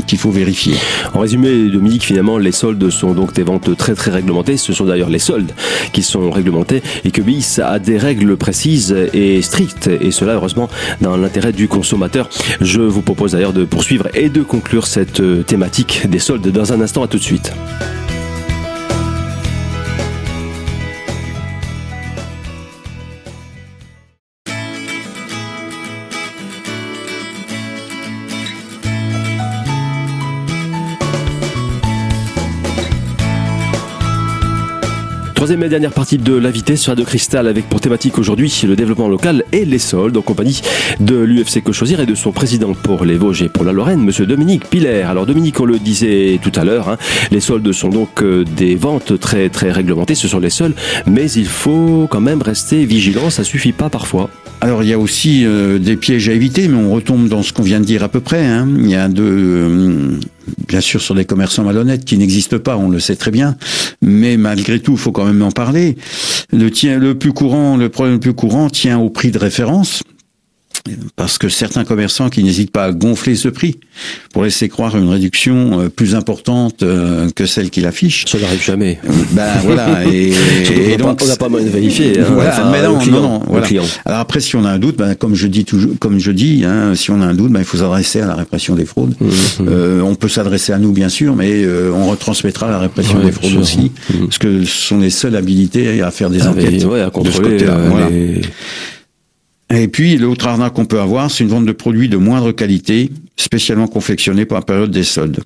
qu'il 0.06 0.18
faut 0.18 0.30
vérifier. 0.30 0.74
En 1.14 1.20
résumé, 1.20 1.68
Dominique, 1.70 2.04
finalement, 2.04 2.38
les 2.38 2.52
soldes 2.52 2.88
sont 2.90 3.12
donc 3.12 3.34
des 3.34 3.42
ventes 3.42 3.76
très 3.76 3.94
très 3.94 4.10
réglementées 4.10 4.56
ce 4.56 4.72
sont 4.72 4.84
d'ailleurs 4.84 5.10
les 5.10 5.18
soldes 5.18 5.52
qui 5.92 6.02
sont 6.02 6.30
réglementés 6.30 6.82
et 7.04 7.10
que 7.10 7.20
obéissent 7.20 7.58
à 7.58 7.78
des 7.78 7.98
règles 7.98 8.36
précises 8.36 8.94
et 9.12 9.42
strictes, 9.42 9.88
et 9.88 10.10
cela 10.10 10.34
heureusement 10.34 10.68
dans 11.00 11.16
l'intérêt 11.16 11.48
du 11.52 11.69
consommateur. 11.69 12.28
Je 12.61 12.81
vous 12.81 13.02
propose 13.02 13.33
d'ailleurs 13.33 13.52
de 13.52 13.64
poursuivre 13.64 14.09
et 14.14 14.28
de 14.28 14.43
conclure 14.43 14.87
cette 14.87 15.23
thématique 15.47 16.09
des 16.09 16.19
soldes 16.19 16.49
dans 16.49 16.73
un 16.73 16.81
instant. 16.81 17.02
À 17.02 17.09
tout 17.09 17.19
de 17.19 17.23
suite. 17.23 17.52
Troisième 35.38 35.62
et 35.62 35.68
dernière 35.68 35.92
partie 35.92 36.18
de 36.18 36.35
l'invité 36.35 36.75
sur 36.75 36.97
de 36.97 37.04
Cristal 37.04 37.47
avec 37.47 37.68
pour 37.68 37.80
thématique 37.80 38.18
aujourd'hui 38.18 38.52
le 38.66 38.75
développement 38.75 39.07
local 39.07 39.45
et 39.52 39.64
les 39.64 39.78
soldes 39.78 40.16
en 40.16 40.21
compagnie 40.21 40.62
de 40.99 41.14
l'UFC 41.14 41.62
Cochosière 41.62 42.00
et 42.00 42.07
de 42.07 42.16
son 42.16 42.33
président 42.33 42.75
pour 42.75 43.04
les 43.04 43.14
Vosges 43.14 43.42
et 43.42 43.49
pour 43.49 43.62
la 43.62 43.71
Lorraine, 43.71 44.00
monsieur 44.00 44.26
Dominique 44.26 44.68
Piller. 44.68 45.02
Alors 45.02 45.26
Dominique, 45.26 45.61
on 45.61 45.64
le 45.64 45.78
disait 45.78 46.40
tout 46.42 46.50
à 46.57 46.64
l'heure, 46.64 46.88
hein, 46.88 46.97
les 47.30 47.38
soldes 47.38 47.71
sont 47.71 47.88
donc 47.88 48.21
euh, 48.21 48.45
des 48.57 48.75
ventes 48.75 49.21
très 49.21 49.49
très 49.49 49.71
réglementées, 49.71 50.16
ce 50.16 50.26
sont 50.26 50.40
les 50.40 50.50
seuls, 50.50 50.75
mais 51.07 51.30
il 51.30 51.47
faut 51.47 52.09
quand 52.11 52.21
même 52.21 52.42
rester 52.42 52.85
vigilant, 52.85 53.30
ça 53.30 53.45
suffit 53.45 53.71
pas 53.71 53.90
parfois. 53.90 54.30
Alors 54.61 54.83
il 54.83 54.88
y 54.88 54.92
a 54.92 54.99
aussi 54.99 55.47
euh, 55.47 55.78
des 55.78 55.95
pièges 55.95 56.28
à 56.28 56.33
éviter, 56.33 56.66
mais 56.66 56.78
on 56.78 56.92
retombe 56.92 57.28
dans 57.28 57.45
ce 57.45 57.52
qu'on 57.52 57.62
vient 57.62 57.78
de 57.78 57.85
dire 57.85 58.02
à 58.02 58.09
peu 58.09 58.18
près. 58.18 58.45
Hein. 58.45 58.66
Il 58.76 58.90
y 58.90 58.97
a 58.97 59.07
de, 59.07 59.23
euh, 59.23 60.18
bien 60.67 60.81
sûr 60.81 61.00
sur 61.00 61.14
des 61.14 61.25
commerçants 61.25 61.64
malhonnêtes 61.64 62.05
qui 62.05 62.19
n'existent 62.19 62.59
pas, 62.59 62.76
on 62.76 62.88
le 62.88 63.00
sait 63.00 63.17
très 63.17 63.31
bien, 63.31 63.57
mais 64.02 64.37
malgré 64.37 64.81
tout, 64.81 64.93
il 64.93 64.99
faut 64.99 65.12
quand 65.12 65.25
même 65.25 65.43
en 65.43 65.50
parler. 65.50 65.97
Le, 66.52 66.71
tient, 66.71 66.99
plus 67.14 67.33
courant, 67.33 67.76
le 67.76 67.88
problème 67.88 68.14
le 68.14 68.21
plus 68.21 68.35
courant 68.35 68.71
tient 68.71 68.99
au 68.99 69.11
prix 69.11 69.31
de 69.31 69.38
référence 69.38 70.02
parce 71.16 71.38
que 71.38 71.49
certains 71.49 71.85
commerçants 71.85 72.30
qui 72.30 72.42
n'hésitent 72.42 72.71
pas 72.71 72.85
à 72.85 72.92
gonfler 72.92 73.37
ce 73.37 73.49
prix 73.49 73.78
pour 74.33 74.45
laisser 74.45 74.68
croire 74.68 74.97
une 74.97 75.09
réduction 75.09 75.80
euh, 75.80 75.88
plus 75.88 76.14
importante 76.14 76.83
euh, 76.83 77.28
que 77.35 77.47
celle 77.47 77.71
qu'il 77.71 77.87
affiche. 77.87 78.25
Ça 78.26 78.38
n'arrive 78.38 78.62
jamais. 78.62 78.99
Ben 79.33 79.47
voilà. 79.64 80.04
Et, 80.09 80.33
et 80.92 80.97
donc 80.97 81.21
on 81.23 81.26
n'a 81.26 81.37
pas 81.37 81.49
mal 81.49 81.64
vérifié. 81.64 82.18
Hein, 82.18 82.26
voilà, 82.33 82.68
mais 82.71 82.83
non, 82.83 83.04
non, 83.04 83.21
non. 83.21 83.42
Voilà. 83.47 83.66
Alors 84.04 84.21
après, 84.21 84.40
si 84.40 84.57
on 84.57 84.64
a 84.64 84.71
un 84.71 84.78
doute, 84.78 84.97
ben, 84.97 85.14
comme 85.14 85.35
je 85.35 85.47
dis 85.47 85.64
toujours, 85.64 85.92
comme 85.99 86.18
je 86.18 86.30
dis, 86.30 86.64
hein, 86.64 86.95
si 86.95 87.11
on 87.11 87.21
a 87.21 87.26
un 87.26 87.35
doute, 87.35 87.52
ben, 87.52 87.61
il 87.61 87.64
faut 87.64 87.78
s'adresser 87.78 88.21
à 88.21 88.26
la 88.26 88.35
répression 88.35 88.75
des 88.75 88.85
fraudes. 88.85 89.14
Mmh, 89.21 89.26
mmh. 89.26 89.66
Euh, 89.68 90.00
on 90.00 90.14
peut 90.14 90.28
s'adresser 90.28 90.73
à 90.73 90.78
nous, 90.78 90.92
bien 90.92 91.09
sûr, 91.09 91.37
mais 91.37 91.64
euh, 91.64 91.92
on 91.95 92.07
retransmettra 92.09 92.71
la 92.71 92.78
répression 92.78 93.18
des 93.21 93.33
fraudes 93.33 93.57
aussi, 93.57 93.90
mmh. 94.11 94.25
parce 94.26 94.38
que 94.38 94.64
ce 94.64 94.88
sont 94.88 94.99
les 94.99 95.11
seuls 95.11 95.37
habilités 95.37 96.02
à 96.02 96.11
faire 96.11 96.30
des 96.30 96.42
ah, 96.42 96.50
enquêtes. 96.50 96.85
ouais, 96.85 97.02
à 97.02 97.11
contrôler 97.11 97.54
de 97.54 97.59
ce 97.59 97.64
côté-là. 97.64 97.78
Voilà. 97.88 98.09
Les... 98.11 98.40
Et 99.70 99.88
puis, 99.88 100.16
l'autre 100.16 100.46
arnaque 100.46 100.75
qu'on 100.75 100.87
peut 100.87 101.00
avoir, 101.00 101.30
c'est 101.30 101.44
une 101.44 101.50
vente 101.50 101.66
de 101.66 101.72
produits 101.72 102.08
de 102.08 102.16
moindre 102.16 102.52
qualité, 102.52 103.10
spécialement 103.37 103.87
confectionnés 103.87 104.44
pour 104.44 104.56
la 104.56 104.62
période 104.62 104.90
des 104.90 105.04
soldes. 105.04 105.40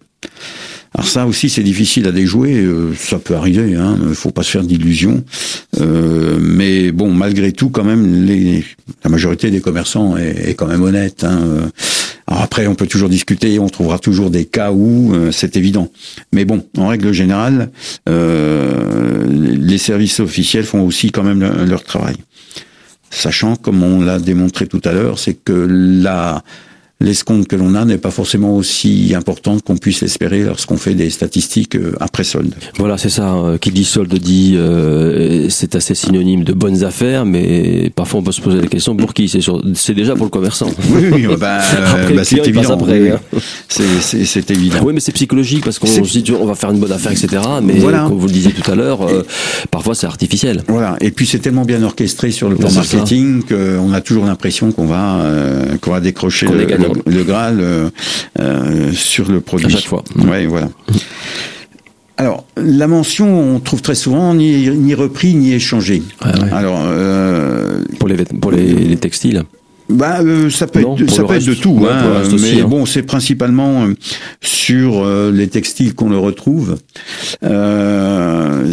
Alors 0.94 1.08
ça 1.08 1.26
aussi, 1.26 1.48
c'est 1.48 1.62
difficile 1.62 2.06
à 2.06 2.12
déjouer. 2.12 2.54
Euh, 2.54 2.94
ça 2.94 3.18
peut 3.18 3.34
arriver, 3.34 3.74
hein. 3.74 3.96
Il 4.06 4.14
faut 4.14 4.30
pas 4.30 4.42
se 4.42 4.50
faire 4.50 4.62
d'illusions. 4.62 5.24
Euh, 5.80 6.38
mais 6.38 6.92
bon, 6.92 7.10
malgré 7.10 7.52
tout, 7.52 7.70
quand 7.70 7.82
même, 7.82 8.26
les, 8.26 8.62
la 9.02 9.08
majorité 9.08 9.50
des 9.50 9.60
commerçants 9.60 10.18
est, 10.18 10.50
est 10.50 10.54
quand 10.54 10.66
même 10.66 10.82
honnête. 10.82 11.24
Hein. 11.24 11.70
Alors 12.26 12.42
après, 12.42 12.66
on 12.66 12.74
peut 12.74 12.86
toujours 12.86 13.08
discuter. 13.08 13.58
On 13.58 13.68
trouvera 13.68 13.98
toujours 13.98 14.30
des 14.30 14.44
cas 14.44 14.70
où 14.70 15.14
euh, 15.14 15.32
c'est 15.32 15.56
évident. 15.56 15.90
Mais 16.32 16.44
bon, 16.44 16.64
en 16.76 16.88
règle 16.88 17.12
générale, 17.12 17.70
euh, 18.08 19.26
les 19.28 19.78
services 19.78 20.20
officiels 20.20 20.64
font 20.64 20.82
aussi 20.82 21.10
quand 21.10 21.24
même 21.24 21.40
leur 21.66 21.84
travail 21.84 22.16
sachant, 23.12 23.56
comme 23.56 23.82
on 23.82 24.00
l'a 24.00 24.18
démontré 24.18 24.66
tout 24.66 24.80
à 24.84 24.92
l'heure, 24.92 25.18
c'est 25.18 25.34
que 25.34 25.66
la 25.68 26.42
l'escompte 27.02 27.48
que 27.48 27.56
l'on 27.56 27.74
a 27.74 27.84
n'est 27.84 27.98
pas 27.98 28.10
forcément 28.10 28.56
aussi 28.56 29.12
importante 29.16 29.62
qu'on 29.62 29.76
puisse 29.76 30.00
l'espérer 30.00 30.42
lorsqu'on 30.42 30.76
fait 30.76 30.94
des 30.94 31.10
statistiques 31.10 31.76
euh, 31.76 31.94
après 32.00 32.24
solde. 32.24 32.54
Voilà, 32.78 32.96
c'est 32.98 33.10
ça. 33.10 33.28
Hein. 33.28 33.58
Qui 33.58 33.70
dit 33.70 33.84
solde 33.84 34.14
dit 34.14 34.54
euh, 34.56 35.48
c'est 35.48 35.74
assez 35.74 35.94
synonyme 35.94 36.44
de 36.44 36.52
bonnes 36.52 36.84
affaires, 36.84 37.24
mais 37.24 37.90
parfois 37.94 38.20
on 38.20 38.22
peut 38.22 38.32
se 38.32 38.40
poser 38.40 38.60
la 38.60 38.66
question 38.66 38.96
pour 38.96 39.14
qui? 39.14 39.28
C'est 39.74 39.94
déjà 39.94 40.14
pour 40.14 40.26
le 40.26 40.30
commerçant. 40.30 40.70
Oui, 40.90 41.08
oui 41.12 41.26
bah, 41.38 41.60
bah 42.14 42.24
c'est 42.24 42.46
évident. 42.46 42.74
Après, 42.74 43.10
hein. 43.10 43.20
C'est 43.68 44.50
évident. 44.50 44.78
Oui, 44.84 44.92
mais 44.94 45.00
c'est 45.00 45.12
psychologique 45.12 45.64
parce 45.64 45.78
qu'on 45.78 45.86
se 45.86 46.18
dit 46.18 46.32
on 46.32 46.46
va 46.46 46.54
faire 46.54 46.70
une 46.70 46.80
bonne 46.80 46.92
affaire, 46.92 47.12
etc. 47.12 47.42
Mais 47.62 47.80
comme 47.80 48.18
vous 48.18 48.26
le 48.26 48.32
disiez 48.32 48.52
tout 48.52 48.70
à 48.70 48.74
l'heure, 48.74 49.02
euh, 49.02 49.22
parfois 49.70 49.94
c'est 49.94 50.06
artificiel. 50.06 50.62
Voilà. 50.68 50.96
Et 51.00 51.10
puis 51.10 51.26
c'est 51.26 51.40
tellement 51.40 51.64
bien 51.64 51.82
orchestré 51.82 52.30
sur 52.30 52.48
le 52.48 52.56
plan 52.56 52.70
marketing 52.70 53.42
qu'on 53.42 53.92
a 53.92 54.00
toujours 54.00 54.24
l'impression 54.24 54.72
qu'on 54.72 54.86
va 54.86 55.24
qu'on 55.80 55.90
va 55.90 56.00
décrocher 56.00 56.46
le, 56.46 56.91
le 57.06 57.22
Graal 57.24 57.58
euh, 57.60 57.90
euh, 58.38 58.92
sur 58.92 59.30
le 59.30 59.40
produit. 59.40 59.66
À 59.66 59.70
chaque 59.70 59.86
fois. 59.86 60.04
Ouais, 60.16 60.46
voilà. 60.46 60.68
Alors, 62.18 62.44
la 62.56 62.86
mention, 62.86 63.54
on 63.54 63.60
trouve 63.60 63.82
très 63.82 63.94
souvent 63.94 64.34
ni, 64.34 64.68
ni 64.70 64.94
repris 64.94 65.34
ni 65.34 65.52
échangé. 65.52 66.02
Alors, 66.52 66.80
euh, 66.84 67.82
pour 67.98 68.08
les 68.08 68.16
pour 68.16 68.52
les, 68.52 68.96
textiles. 68.96 69.42
Bah, 69.88 70.20
euh, 70.20 70.48
ça 70.48 70.66
peut 70.66 70.80
être, 70.80 71.10
ça 71.10 71.24
peut 71.24 71.34
être 71.34 71.46
de 71.46 71.54
tout, 71.54 71.84
hein, 71.90 72.22
mais 72.40 72.60
hein. 72.60 72.66
bon, 72.68 72.86
c'est 72.86 73.02
principalement 73.02 73.88
sur 74.40 75.04
les 75.32 75.48
textiles 75.48 75.94
qu'on 75.94 76.10
le 76.10 76.18
retrouve. 76.18 76.78
Euh, 77.42 78.72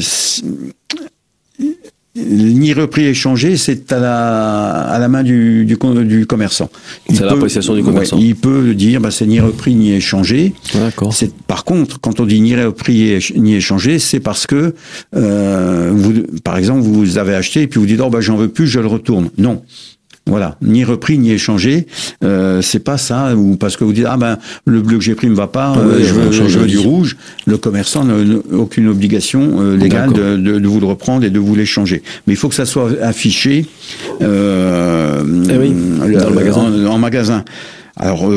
ni 2.28 2.74
repris 2.74 3.06
échangé, 3.06 3.58
c'est 3.58 3.92
à 3.92 4.00
la, 4.00 4.82
à 4.82 5.00
la 5.00 5.08
main 5.08 5.24
du, 5.24 5.66
du, 5.66 5.78
du 6.06 6.26
commerçant. 6.26 6.70
C'est 7.14 7.24
l'appréciation 7.24 7.76
du 7.76 7.84
commerçant. 7.84 8.18
il 8.20 8.36
peut 8.36 8.74
dire, 8.74 9.02
bah, 9.02 9.12
c'est 9.12 9.26
ni 9.26 9.40
repris 9.40 9.76
ni 9.76 9.94
échangé. 9.94 10.54
D'accord. 10.74 11.14
Par 11.48 11.64
contre, 11.64 12.00
quand 12.00 12.20
on 12.20 12.26
dit 12.26 12.42
ni 12.42 12.56
repris 12.56 13.20
ni 13.36 13.56
échangé, 13.56 14.00
c'est 14.00 14.20
parce 14.20 14.48
que, 14.48 14.74
euh, 15.16 15.92
vous, 15.94 16.14
par 16.44 16.58
exemple, 16.58 16.82
vous 16.82 17.18
avez 17.18 17.36
acheté 17.36 17.64
et 17.64 17.68
puis 17.68 17.80
vous 17.80 17.86
dites, 17.86 18.02
oh, 18.04 18.10
bah, 18.10 18.22
j'en 18.22 18.36
veux 18.36 18.50
plus, 18.50 18.68
je 18.68 18.80
le 18.80 18.88
retourne. 18.88 19.30
Non. 19.38 19.62
Voilà, 20.30 20.56
ni 20.62 20.84
repris 20.84 21.18
ni 21.18 21.32
échangé, 21.32 21.88
euh, 22.24 22.62
c'est 22.62 22.84
pas 22.84 22.98
ça. 22.98 23.36
Ou 23.36 23.56
parce 23.56 23.78
que 23.78 23.84
vous 23.84 23.94
dites 23.94 24.06
ah 24.08 24.18
ben 24.18 24.38
le 24.66 24.82
bleu 24.82 24.98
que 24.98 25.04
j'ai 25.04 25.16
pris 25.16 25.28
me 25.28 25.36
va 25.36 25.48
pas, 25.48 25.76
euh, 25.76 26.00
je, 26.04 26.14
veux, 26.14 26.32
je, 26.32 26.60
veux, 26.60 26.68
du 26.68 26.78
rouge. 26.78 27.18
Le 27.48 27.58
commerçant 27.58 28.04
n'a 28.04 28.14
aucune 28.54 28.88
obligation 28.88 29.60
euh, 29.60 29.76
légale 29.76 30.14
de, 30.14 30.38
de, 30.38 30.60
de, 30.60 30.68
vous 30.68 30.80
le 30.80 30.86
reprendre 30.86 31.26
et 31.26 31.30
de 31.30 31.40
vous 31.40 31.56
l'échanger. 31.56 32.04
Mais 32.28 32.34
il 32.34 32.38
faut 32.38 32.50
que 32.50 32.56
ça 32.56 32.66
soit 32.66 32.92
affiché 33.02 33.66
euh, 34.22 35.24
eh 35.50 35.58
oui, 35.58 35.74
dans 36.14 36.30
le 36.30 36.36
magasin. 36.36 36.62
En, 36.62 36.86
en 36.86 36.98
magasin. 36.98 37.44
Alors 37.96 38.30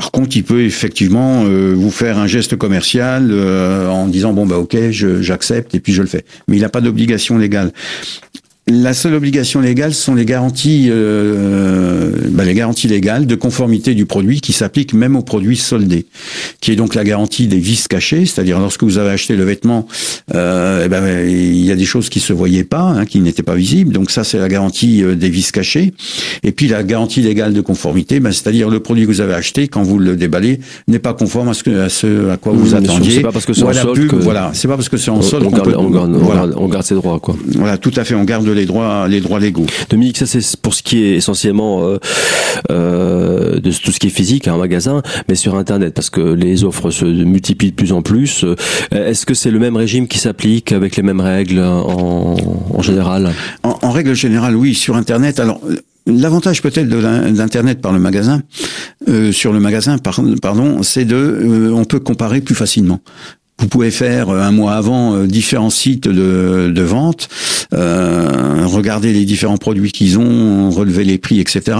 par 0.00 0.12
contre, 0.12 0.34
il 0.34 0.44
peut 0.44 0.62
effectivement 0.62 1.44
euh, 1.44 1.74
vous 1.76 1.90
faire 1.90 2.16
un 2.16 2.26
geste 2.26 2.56
commercial 2.56 3.28
euh, 3.30 3.86
en 3.86 4.06
disant 4.06 4.32
bon 4.32 4.46
bah 4.46 4.56
ok, 4.56 4.74
j'accepte 4.90 5.74
et 5.74 5.80
puis 5.80 5.92
je 5.92 6.00
le 6.00 6.08
fais. 6.08 6.24
Mais 6.48 6.56
il 6.56 6.62
n'a 6.62 6.70
pas 6.70 6.80
d'obligation 6.80 7.36
légale. 7.36 7.70
La 8.70 8.94
seule 8.94 9.14
obligation 9.14 9.60
légale 9.60 9.92
sont 9.94 10.14
les 10.14 10.24
garanties, 10.24 10.88
euh, 10.90 12.12
bah, 12.30 12.44
les 12.44 12.54
garanties 12.54 12.86
légales 12.86 13.26
de 13.26 13.34
conformité 13.34 13.94
du 13.94 14.06
produit 14.06 14.40
qui 14.40 14.52
s'appliquent 14.52 14.94
même 14.94 15.16
aux 15.16 15.22
produits 15.22 15.56
soldés, 15.56 16.06
qui 16.60 16.70
est 16.70 16.76
donc 16.76 16.94
la 16.94 17.02
garantie 17.02 17.48
des 17.48 17.58
vis 17.58 17.88
cachées, 17.88 18.26
c'est-à-dire 18.26 18.60
lorsque 18.60 18.84
vous 18.84 18.98
avez 18.98 19.10
acheté 19.10 19.34
le 19.34 19.42
vêtement, 19.42 19.88
euh, 20.34 20.84
eh 20.86 20.88
ben, 20.88 21.28
il 21.28 21.64
y 21.64 21.72
a 21.72 21.74
des 21.74 21.84
choses 21.84 22.08
qui 22.08 22.20
se 22.20 22.32
voyaient 22.32 22.62
pas, 22.62 22.82
hein, 22.82 23.06
qui 23.06 23.18
n'étaient 23.18 23.42
pas 23.42 23.56
visibles, 23.56 23.92
donc 23.92 24.12
ça 24.12 24.22
c'est 24.22 24.38
la 24.38 24.48
garantie 24.48 25.02
euh, 25.02 25.16
des 25.16 25.30
vis 25.30 25.50
cachées. 25.50 25.92
Et 26.44 26.52
puis 26.52 26.68
la 26.68 26.84
garantie 26.84 27.22
légale 27.22 27.52
de 27.52 27.60
conformité, 27.60 28.20
ben, 28.20 28.30
c'est-à-dire 28.30 28.70
le 28.70 28.78
produit 28.78 29.04
que 29.04 29.10
vous 29.10 29.20
avez 29.20 29.34
acheté 29.34 29.66
quand 29.66 29.82
vous 29.82 29.98
le 29.98 30.14
déballez 30.14 30.60
n'est 30.86 31.00
pas 31.00 31.14
conforme 31.14 31.48
à 31.48 31.54
ce, 31.54 31.64
que, 31.64 31.80
à, 31.80 31.88
ce 31.88 32.30
à 32.30 32.36
quoi 32.36 32.52
vous 32.52 32.76
attendiez. 32.76 33.16
C'est 33.16 33.20
pas 33.22 33.32
parce 33.32 33.46
que 33.46 33.52
c'est 33.52 33.64
en 33.64 33.72
solde. 33.72 34.14
Voilà, 34.20 34.52
c'est 34.54 34.68
pas 34.68 34.76
parce 34.76 34.88
que 34.88 34.96
c'est 34.96 35.10
en 35.10 35.22
solde 35.22 35.46
on, 35.46 35.50
garde, 35.50 35.74
on, 35.76 35.90
garde, 35.90 36.54
on, 36.56 36.68
garde, 36.68 36.84
ses 36.84 36.94
droits, 36.94 37.18
quoi. 37.18 37.36
Voilà, 37.56 37.76
tout 37.76 37.92
à 37.96 38.04
fait, 38.04 38.14
on 38.14 38.24
garde 38.24 38.46
les 38.46 38.59
les 38.60 38.66
droits, 38.66 39.08
les 39.08 39.20
droits 39.20 39.40
légaux. 39.40 39.66
Dominique, 39.88 40.18
ça 40.18 40.26
c'est 40.26 40.56
pour 40.56 40.74
ce 40.74 40.82
qui 40.82 41.02
est 41.02 41.16
essentiellement 41.16 41.84
euh, 41.84 41.98
euh, 42.70 43.58
de 43.58 43.70
tout 43.72 43.90
ce 43.90 43.98
qui 43.98 44.08
est 44.08 44.10
physique, 44.10 44.48
un 44.48 44.56
magasin, 44.56 45.02
mais 45.28 45.34
sur 45.34 45.54
Internet, 45.56 45.94
parce 45.94 46.10
que 46.10 46.20
les 46.20 46.64
offres 46.64 46.90
se 46.90 47.04
multiplient 47.04 47.70
de 47.70 47.76
plus 47.76 47.92
en 47.92 48.02
plus. 48.02 48.44
Euh, 48.44 48.54
est-ce 48.92 49.26
que 49.26 49.34
c'est 49.34 49.50
le 49.50 49.58
même 49.58 49.76
régime 49.76 50.06
qui 50.08 50.18
s'applique 50.18 50.72
avec 50.72 50.96
les 50.96 51.02
mêmes 51.02 51.20
règles 51.20 51.60
en, 51.60 52.36
en 52.74 52.82
général? 52.82 53.32
En, 53.62 53.78
en, 53.82 53.90
règle 53.90 54.14
générale, 54.14 54.56
oui, 54.56 54.74
sur 54.74 54.96
Internet. 54.96 55.40
Alors, 55.40 55.60
L'avantage 56.06 56.62
peut-être 56.62 56.88
de 56.88 56.96
l'internet 56.96 57.80
par 57.80 57.92
le 57.92 57.98
magasin, 57.98 58.42
euh, 59.08 59.32
sur 59.32 59.52
le 59.52 59.60
magasin, 59.60 59.98
pardon, 59.98 60.82
c'est 60.82 61.04
de, 61.04 61.14
euh, 61.14 61.72
on 61.74 61.84
peut 61.84 62.00
comparer 62.00 62.40
plus 62.40 62.54
facilement. 62.54 63.00
Vous 63.60 63.68
pouvez 63.68 63.90
faire 63.90 64.30
euh, 64.30 64.40
un 64.40 64.52
mois 64.52 64.72
avant 64.72 65.14
euh, 65.14 65.26
différents 65.26 65.70
sites 65.70 66.08
de, 66.08 66.72
de 66.74 66.82
vente, 66.82 67.28
euh, 67.74 68.66
regarder 68.66 69.12
les 69.12 69.24
différents 69.24 69.58
produits 69.58 69.92
qu'ils 69.92 70.18
ont, 70.18 70.70
relever 70.70 71.04
les 71.04 71.18
prix, 71.18 71.40
etc 71.40 71.76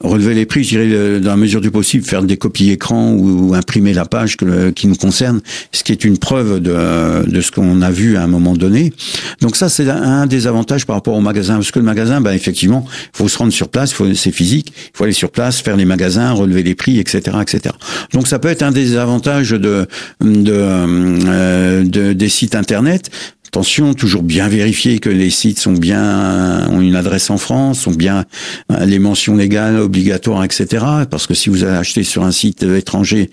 relever 0.00 0.34
les 0.34 0.46
prix, 0.46 0.62
je 0.62 0.68
dirais, 0.68 1.20
dans 1.20 1.30
la 1.30 1.36
mesure 1.36 1.60
du 1.60 1.70
possible, 1.70 2.04
faire 2.04 2.22
des 2.22 2.36
copies 2.36 2.70
écran 2.70 3.12
ou, 3.12 3.54
imprimer 3.54 3.92
la 3.92 4.04
page 4.04 4.36
qui 4.74 4.86
nous 4.86 4.94
concerne, 4.94 5.40
ce 5.72 5.82
qui 5.82 5.92
est 5.92 6.04
une 6.04 6.18
preuve 6.18 6.60
de, 6.60 7.28
de 7.28 7.40
ce 7.40 7.50
qu'on 7.50 7.82
a 7.82 7.90
vu 7.90 8.16
à 8.16 8.22
un 8.22 8.26
moment 8.26 8.54
donné. 8.54 8.92
Donc 9.40 9.56
ça, 9.56 9.68
c'est 9.68 9.88
un 9.88 10.26
des 10.26 10.46
avantages 10.46 10.86
par 10.86 10.96
rapport 10.96 11.14
au 11.14 11.20
magasin, 11.20 11.54
parce 11.54 11.72
que 11.72 11.78
le 11.78 11.84
magasin, 11.84 12.20
ben, 12.20 12.32
effectivement, 12.32 12.86
faut 13.12 13.28
se 13.28 13.38
rendre 13.38 13.52
sur 13.52 13.68
place, 13.68 13.94
c'est 14.14 14.30
physique, 14.30 14.72
faut 14.92 15.04
aller 15.04 15.12
sur 15.12 15.30
place, 15.30 15.60
faire 15.60 15.76
les 15.76 15.84
magasins, 15.84 16.30
relever 16.32 16.62
les 16.62 16.74
prix, 16.74 16.98
etc., 16.98 17.38
etc. 17.40 17.74
Donc 18.12 18.28
ça 18.28 18.38
peut 18.38 18.48
être 18.48 18.62
un 18.62 18.70
des 18.70 18.96
avantages 18.96 19.50
de, 19.50 19.86
de, 20.20 20.52
euh, 20.52 21.84
de 21.84 22.12
des 22.12 22.28
sites 22.28 22.54
internet, 22.54 23.10
Attention, 23.48 23.94
toujours 23.94 24.22
bien 24.22 24.48
vérifier 24.48 24.98
que 24.98 25.08
les 25.08 25.30
sites 25.30 25.58
sont 25.58 25.72
bien 25.72 26.68
ont 26.68 26.80
une 26.80 26.96
adresse 26.96 27.30
en 27.30 27.38
France, 27.38 27.80
sont 27.80 27.92
bien 27.92 28.24
euh, 28.70 28.84
les 28.84 28.98
mentions 28.98 29.36
légales 29.36 29.78
obligatoires, 29.80 30.44
etc. 30.44 30.84
Parce 31.10 31.26
que 31.26 31.34
si 31.34 31.48
vous 31.48 31.64
allez 31.64 31.76
acheter 31.76 32.02
sur 32.02 32.24
un 32.24 32.30
site 32.30 32.62
étranger, 32.62 33.30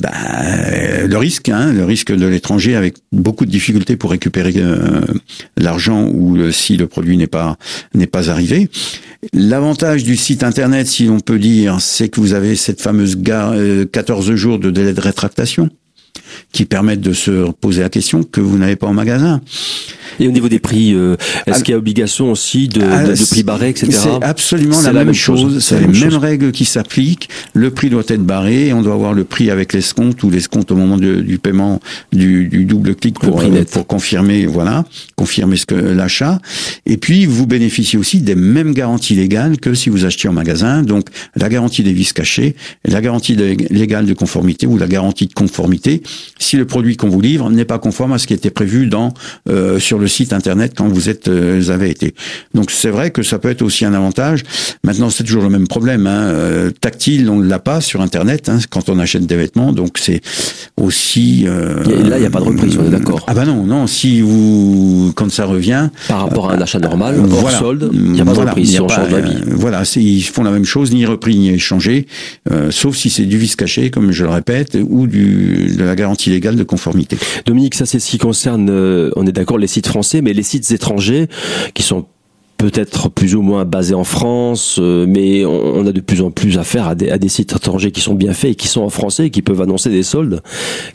bah, 0.00 0.10
le 1.06 1.16
risque, 1.16 1.50
hein, 1.50 1.72
le 1.72 1.84
risque 1.84 2.12
de 2.12 2.26
l'étranger 2.26 2.74
avec 2.74 2.96
beaucoup 3.12 3.44
de 3.44 3.50
difficultés 3.50 3.96
pour 3.96 4.10
récupérer 4.10 4.54
euh, 4.56 5.02
l'argent 5.56 6.08
ou 6.08 6.50
si 6.52 6.76
le 6.76 6.86
produit 6.86 7.16
n'est 7.16 7.26
pas 7.26 7.58
n'est 7.94 8.06
pas 8.06 8.30
arrivé. 8.30 8.70
L'avantage 9.34 10.04
du 10.04 10.16
site 10.16 10.42
internet, 10.42 10.86
si 10.86 11.04
l'on 11.04 11.20
peut 11.20 11.38
dire, 11.38 11.80
c'est 11.80 12.08
que 12.08 12.20
vous 12.20 12.32
avez 12.32 12.56
cette 12.56 12.80
fameuse 12.80 13.18
14 13.92 14.30
euh, 14.30 14.36
jours 14.36 14.58
de 14.58 14.70
délai 14.70 14.94
de 14.94 15.00
rétractation 15.00 15.68
qui 16.52 16.64
permettent 16.64 17.00
de 17.00 17.12
se 17.12 17.50
poser 17.52 17.82
la 17.82 17.88
question 17.88 18.22
que 18.22 18.40
vous 18.40 18.58
n'avez 18.58 18.76
pas 18.76 18.86
en 18.86 18.92
magasin. 18.92 19.40
Et 20.18 20.28
au 20.28 20.32
niveau 20.32 20.48
des 20.48 20.58
prix, 20.58 20.92
euh, 20.94 21.16
est-ce 21.46 21.62
qu'il 21.64 21.72
y 21.72 21.74
a 21.74 21.78
obligation 21.78 22.30
aussi 22.30 22.68
de, 22.68 22.82
ah, 22.82 23.04
de, 23.04 23.26
prix 23.26 23.42
barré, 23.42 23.70
etc. 23.70 23.90
C'est 23.92 24.24
absolument 24.24 24.80
la, 24.82 24.92
même 24.92 25.14
chose. 25.14 25.64
C'est 25.64 25.80
les 25.80 25.86
mêmes 25.86 26.16
règles 26.16 26.52
qui 26.52 26.64
s'appliquent. 26.64 27.28
Le 27.54 27.70
prix 27.70 27.88
doit 27.88 28.02
être 28.08 28.22
barré. 28.22 28.72
On 28.72 28.82
doit 28.82 28.94
avoir 28.94 29.14
le 29.14 29.24
prix 29.24 29.50
avec 29.50 29.72
l'escompte 29.72 30.22
ou 30.22 30.30
l'escompte 30.30 30.70
au 30.72 30.76
moment 30.76 30.98
du 30.98 31.38
paiement 31.38 31.80
du, 32.12 32.48
du, 32.48 32.64
double 32.64 32.94
clic 32.96 33.18
pour, 33.18 33.40
euh, 33.40 33.64
pour 33.70 33.86
confirmer, 33.86 34.46
voilà, 34.46 34.84
confirmer 35.16 35.56
ce 35.56 35.66
que 35.66 35.74
l'achat. 35.74 36.40
Et 36.86 36.96
puis 36.96 37.24
vous 37.24 37.46
bénéficiez 37.46 37.98
aussi 37.98 38.20
des 38.20 38.34
mêmes 38.34 38.74
garanties 38.74 39.14
légales 39.14 39.58
que 39.58 39.74
si 39.74 39.88
vous 39.88 40.04
achetiez 40.04 40.28
en 40.28 40.34
magasin. 40.34 40.82
Donc 40.82 41.06
la 41.36 41.48
garantie 41.48 41.82
des 41.82 41.92
vis 41.92 42.12
cachés, 42.12 42.56
la 42.84 43.00
garantie 43.00 43.36
légale 43.36 44.06
de 44.06 44.14
conformité 44.14 44.66
ou 44.66 44.76
la 44.76 44.88
garantie 44.88 45.26
de 45.26 45.34
conformité 45.34 45.99
si 46.38 46.56
le 46.56 46.64
produit 46.66 46.96
qu'on 46.96 47.08
vous 47.08 47.20
livre 47.20 47.50
n'est 47.50 47.64
pas 47.64 47.78
conforme 47.78 48.12
à 48.12 48.18
ce 48.18 48.26
qui 48.26 48.34
était 48.34 48.50
prévu 48.50 48.86
dans 48.86 49.12
euh, 49.48 49.78
sur 49.78 49.98
le 49.98 50.08
site 50.08 50.32
internet 50.32 50.72
quand 50.76 50.88
vous 50.88 51.08
êtes 51.08 51.28
euh, 51.28 51.70
avez 51.70 51.90
été. 51.90 52.14
Donc 52.54 52.70
c'est 52.70 52.90
vrai 52.90 53.10
que 53.10 53.22
ça 53.22 53.38
peut 53.38 53.50
être 53.50 53.62
aussi 53.62 53.84
un 53.84 53.94
avantage. 53.94 54.42
Maintenant 54.84 55.10
c'est 55.10 55.24
toujours 55.24 55.42
le 55.42 55.50
même 55.50 55.68
problème. 55.68 56.06
Hein. 56.06 56.28
Euh, 56.28 56.70
tactile 56.70 57.28
on 57.30 57.36
ne 57.36 57.48
l'a 57.48 57.58
pas 57.58 57.80
sur 57.80 58.00
internet 58.00 58.48
hein, 58.48 58.58
quand 58.70 58.88
on 58.88 58.98
achète 58.98 59.26
des 59.26 59.36
vêtements. 59.36 59.72
Donc 59.72 59.98
c'est 59.98 60.20
aussi. 60.76 61.44
Euh, 61.46 61.82
là 62.08 62.18
il 62.18 62.20
n'y 62.20 62.26
a 62.26 62.30
pas 62.30 62.40
de 62.40 62.44
reprise, 62.44 62.78
on 62.78 62.86
est 62.86 62.90
d'accord. 62.90 63.24
Ah 63.26 63.34
bah 63.34 63.44
non 63.44 63.64
non 63.64 63.86
si 63.86 64.20
vous 64.20 65.12
quand 65.14 65.30
ça 65.30 65.44
revient. 65.44 65.90
Par 66.08 66.20
rapport 66.20 66.50
à 66.50 66.54
un 66.54 66.60
achat 66.60 66.78
normal, 66.78 67.18
hors 67.18 67.26
voilà, 67.26 67.58
solde, 67.58 67.90
il 67.92 68.12
n'y 68.12 68.20
a 68.20 68.24
pas 68.24 68.34
de 68.34 68.38
reprise 68.40 68.70
si 68.70 68.80
on 68.80 68.88
change 68.88 69.08
d'avis. 69.10 69.36
voilà 69.46 69.82
ils 69.96 70.22
font 70.22 70.42
la 70.42 70.50
même 70.50 70.64
chose, 70.64 70.92
ni 70.92 71.04
repris 71.06 71.36
ni 71.36 71.50
échangé, 71.50 72.06
sauf 72.70 72.96
si 72.96 73.10
c'est 73.10 73.24
du 73.24 73.38
vice 73.38 73.56
caché 73.56 73.90
comme 73.90 74.12
je 74.12 74.24
le 74.24 74.30
répète 74.30 74.78
ou 74.88 75.06
du 75.06 75.74
de 75.76 75.84
la 75.84 75.89
garantie 75.94 76.30
légale 76.30 76.56
de 76.56 76.64
conformité. 76.64 77.18
Dominique, 77.46 77.74
ça 77.74 77.86
c'est 77.86 77.98
ce 77.98 78.10
qui 78.10 78.18
concerne, 78.18 78.68
euh, 78.70 79.10
on 79.16 79.26
est 79.26 79.32
d'accord, 79.32 79.58
les 79.58 79.66
sites 79.66 79.86
français, 79.86 80.22
mais 80.22 80.32
les 80.32 80.42
sites 80.42 80.70
étrangers 80.70 81.28
qui 81.74 81.82
sont 81.82 82.06
peut-être 82.60 83.08
plus 83.08 83.34
ou 83.34 83.40
moins 83.40 83.64
basés 83.64 83.94
en 83.94 84.04
France, 84.04 84.76
euh, 84.78 85.06
mais 85.08 85.46
on, 85.46 85.86
a 85.86 85.92
de 85.92 86.00
plus 86.00 86.20
en 86.20 86.30
plus 86.30 86.58
affaire 86.58 86.88
à 86.88 86.94
des, 86.94 87.10
à 87.10 87.16
des 87.16 87.30
sites 87.30 87.54
étrangers 87.56 87.90
qui 87.90 88.02
sont 88.02 88.12
bien 88.12 88.34
faits 88.34 88.50
et 88.50 88.54
qui 88.54 88.68
sont 88.68 88.82
en 88.82 88.90
français 88.90 89.26
et 89.26 89.30
qui 89.30 89.40
peuvent 89.40 89.62
annoncer 89.62 89.88
des 89.88 90.02
soldes. 90.02 90.42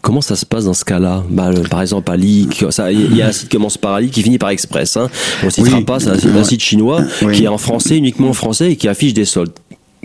Comment 0.01 0.21
ça 0.21 0.36
se 0.36 0.45
passe 0.45 0.65
dans 0.65 0.75
ce 0.75 0.86
cas-là? 0.86 1.23
Bah, 1.31 1.49
Par 1.71 1.81
exemple, 1.81 2.12
Ali, 2.12 2.47
il 2.51 3.15
y 3.15 3.21
a 3.23 3.27
un 3.27 3.31
site 3.31 3.49
qui 3.49 3.58
commence 3.58 3.79
par 3.79 3.95
Ali 3.95 4.12
qui 4.12 4.21
finit 4.21 4.38
par 4.38 4.49
Express. 4.51 4.95
Hein. 4.95 5.10
On 5.41 5.47
ne 5.47 5.51
citera 5.51 5.81
pas, 5.81 5.99
c'est 5.99 6.10
un, 6.10 6.43
site 6.43 6.62
chinois 6.62 7.01
qui 7.34 7.45
est 7.45 7.47
en 7.47 7.58
français, 7.58 7.97
uniquement 7.97 8.29
en 8.29 8.34
français 8.34 8.73
et 8.73 8.75
qui 8.75 8.88
affiche 8.88 9.15
des 9.15 9.25
soldes 9.25 9.53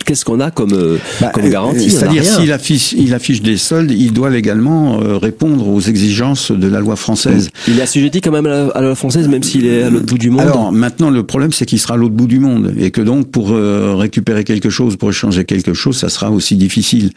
qu'est-ce 0.03 0.25
qu'on 0.25 0.39
a 0.39 0.51
comme, 0.51 0.73
euh, 0.73 0.97
bah, 1.19 1.31
comme 1.33 1.49
garantie? 1.49 1.89
C'est-à-dire 1.89 2.23
s'il 2.23 2.51
affiche, 2.51 2.93
il 2.93 3.13
affiche 3.13 3.41
des 3.41 3.57
soldes, 3.57 3.91
il 3.91 4.13
doit 4.13 4.29
légalement 4.29 5.01
euh, 5.01 5.17
répondre 5.17 5.67
aux 5.67 5.79
exigences 5.79 6.51
de 6.51 6.67
la 6.67 6.79
loi 6.79 6.95
française. 6.95 7.49
Il 7.67 7.79
est 7.79 7.81
assujetti 7.81 8.21
quand 8.21 8.31
même 8.31 8.45
à 8.45 8.71
la, 8.73 8.81
loi 8.81 8.95
française, 8.95 9.27
même 9.27 9.43
s'il 9.43 9.65
est 9.65 9.83
à 9.83 9.89
l'autre 9.89 10.05
bout 10.05 10.17
du 10.17 10.29
monde. 10.29 10.41
Alors 10.41 10.71
maintenant, 10.71 11.09
le 11.09 11.23
problème, 11.23 11.51
c'est 11.51 11.65
qu'il 11.65 11.79
sera 11.79 11.95
à 11.95 11.97
l'autre 11.97 12.13
bout 12.13 12.27
du 12.27 12.39
monde 12.39 12.73
et 12.77 12.91
que 12.91 13.01
donc 13.01 13.29
pour 13.31 13.51
euh, 13.51 13.95
récupérer 13.95 14.43
quelque 14.43 14.69
chose, 14.69 14.95
pour 14.95 15.09
échanger 15.09 15.45
quelque 15.45 15.73
chose, 15.73 15.97
ça 15.97 16.09
sera 16.09 16.31
aussi 16.31 16.55
difficile. 16.55 17.11